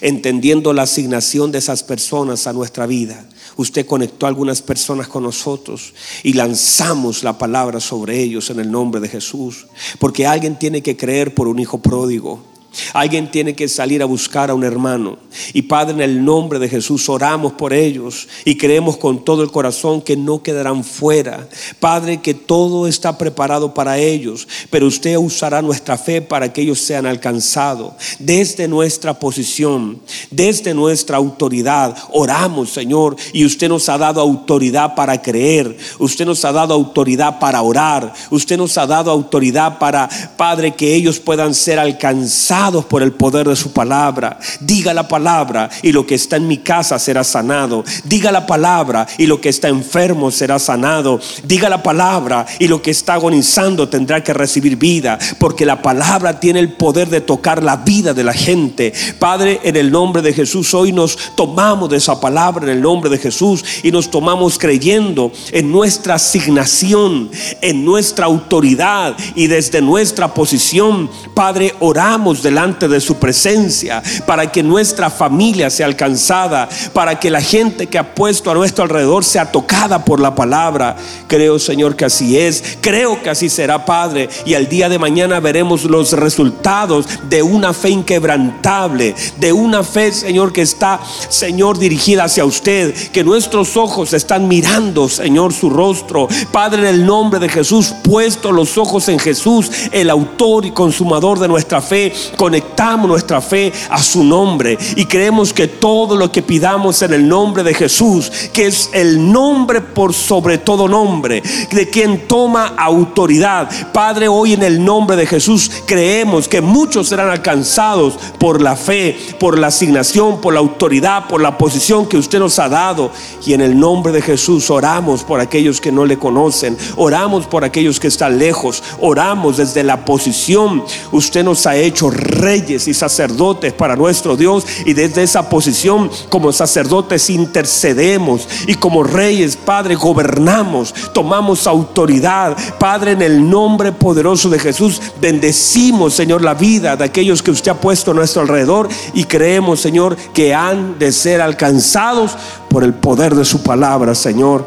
[0.01, 3.25] entendiendo la asignación de esas personas a nuestra vida
[3.57, 5.93] usted conectó a algunas personas con nosotros
[6.23, 9.67] y lanzamos la palabra sobre ellos en el nombre de Jesús.
[9.99, 12.52] Porque alguien tiene que creer por un hijo pródigo.
[12.93, 15.17] Alguien tiene que salir a buscar a un hermano.
[15.53, 19.51] Y Padre, en el nombre de Jesús oramos por ellos y creemos con todo el
[19.51, 21.47] corazón que no quedarán fuera.
[21.79, 26.79] Padre, que todo está preparado para ellos, pero usted usará nuestra fe para que ellos
[26.79, 27.93] sean alcanzados.
[28.19, 29.99] Desde nuestra posición,
[30.31, 35.77] desde nuestra autoridad, oramos, Señor, y usted nos ha dado autoridad para creer.
[35.99, 38.13] Usted nos ha dado autoridad para orar.
[38.31, 43.47] Usted nos ha dado autoridad para, Padre, que ellos puedan ser alcanzados por el poder
[43.49, 44.39] de su palabra.
[44.61, 47.83] Diga la palabra y lo que está en mi casa será sanado.
[48.05, 51.19] Diga la palabra y lo que está enfermo será sanado.
[51.43, 55.19] Diga la palabra y lo que está agonizando tendrá que recibir vida.
[55.39, 58.93] Porque la palabra tiene el poder de tocar la vida de la gente.
[59.19, 63.09] Padre, en el nombre de Jesús, hoy nos tomamos de esa palabra en el nombre
[63.09, 67.29] de Jesús y nos tomamos creyendo en nuestra asignación,
[67.61, 71.09] en nuestra autoridad y desde nuestra posición.
[71.33, 77.31] Padre, oramos de delante de su presencia, para que nuestra familia sea alcanzada, para que
[77.31, 80.95] la gente que ha puesto a nuestro alrededor sea tocada por la palabra.
[81.27, 82.77] Creo, Señor, que así es.
[82.79, 84.29] Creo que así será, Padre.
[84.45, 90.11] Y al día de mañana veremos los resultados de una fe inquebrantable, de una fe,
[90.11, 90.99] Señor, que está,
[91.29, 96.27] Señor, dirigida hacia usted, que nuestros ojos están mirando, Señor, su rostro.
[96.51, 101.39] Padre, en el nombre de Jesús, puesto los ojos en Jesús, el autor y consumador
[101.39, 102.13] de nuestra fe,
[102.43, 107.25] conectamos nuestra fe a su nombre y creemos que todo lo que pidamos en el
[107.25, 111.41] nombre de Jesús, que es el nombre por sobre todo nombre,
[111.71, 113.69] de quien toma autoridad.
[113.93, 119.17] Padre, hoy en el nombre de Jesús creemos que muchos serán alcanzados por la fe,
[119.39, 123.11] por la asignación, por la autoridad, por la posición que usted nos ha dado.
[123.45, 127.63] Y en el nombre de Jesús oramos por aquellos que no le conocen, oramos por
[127.63, 130.83] aquellos que están lejos, oramos desde la posición.
[131.13, 136.51] Usted nos ha hecho reyes y sacerdotes para nuestro Dios y desde esa posición como
[136.51, 142.57] sacerdotes intercedemos y como reyes, Padre, gobernamos, tomamos autoridad.
[142.79, 147.71] Padre, en el nombre poderoso de Jesús, bendecimos, Señor, la vida de aquellos que usted
[147.71, 152.31] ha puesto a nuestro alrededor y creemos, Señor, que han de ser alcanzados
[152.69, 154.65] por el poder de su palabra, Señor.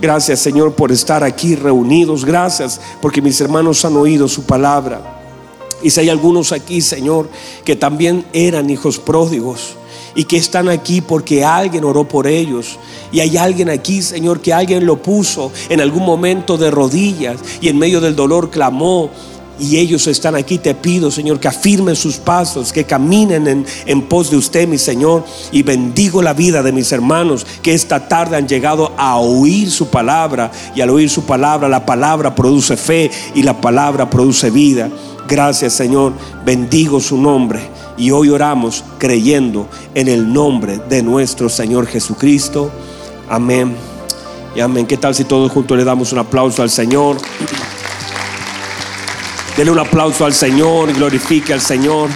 [0.00, 2.24] Gracias, Señor, por estar aquí reunidos.
[2.24, 5.17] Gracias porque mis hermanos han oído su palabra.
[5.82, 7.28] Y si hay algunos aquí, Señor,
[7.64, 9.76] que también eran hijos pródigos
[10.14, 12.76] y que están aquí porque alguien oró por ellos.
[13.12, 17.68] Y hay alguien aquí, Señor, que alguien lo puso en algún momento de rodillas y
[17.68, 19.10] en medio del dolor clamó.
[19.60, 24.02] Y ellos están aquí, te pido, Señor, que afirmen sus pasos, que caminen en, en,
[24.02, 25.24] pos de usted, mi Señor.
[25.50, 29.88] Y bendigo la vida de mis hermanos que esta tarde han llegado a oír su
[29.88, 30.52] palabra.
[30.76, 34.90] Y al oír su palabra, la palabra produce fe y la palabra produce vida.
[35.28, 36.14] Gracias Señor,
[36.46, 37.60] bendigo su nombre
[37.98, 42.70] y hoy oramos creyendo en el nombre de nuestro Señor Jesucristo.
[43.28, 43.76] Amén.
[44.56, 44.86] Y amén.
[44.86, 47.18] ¿Qué tal si todos juntos le damos un aplauso al Señor?
[49.54, 52.08] Dele un aplauso al Señor, glorifique al Señor.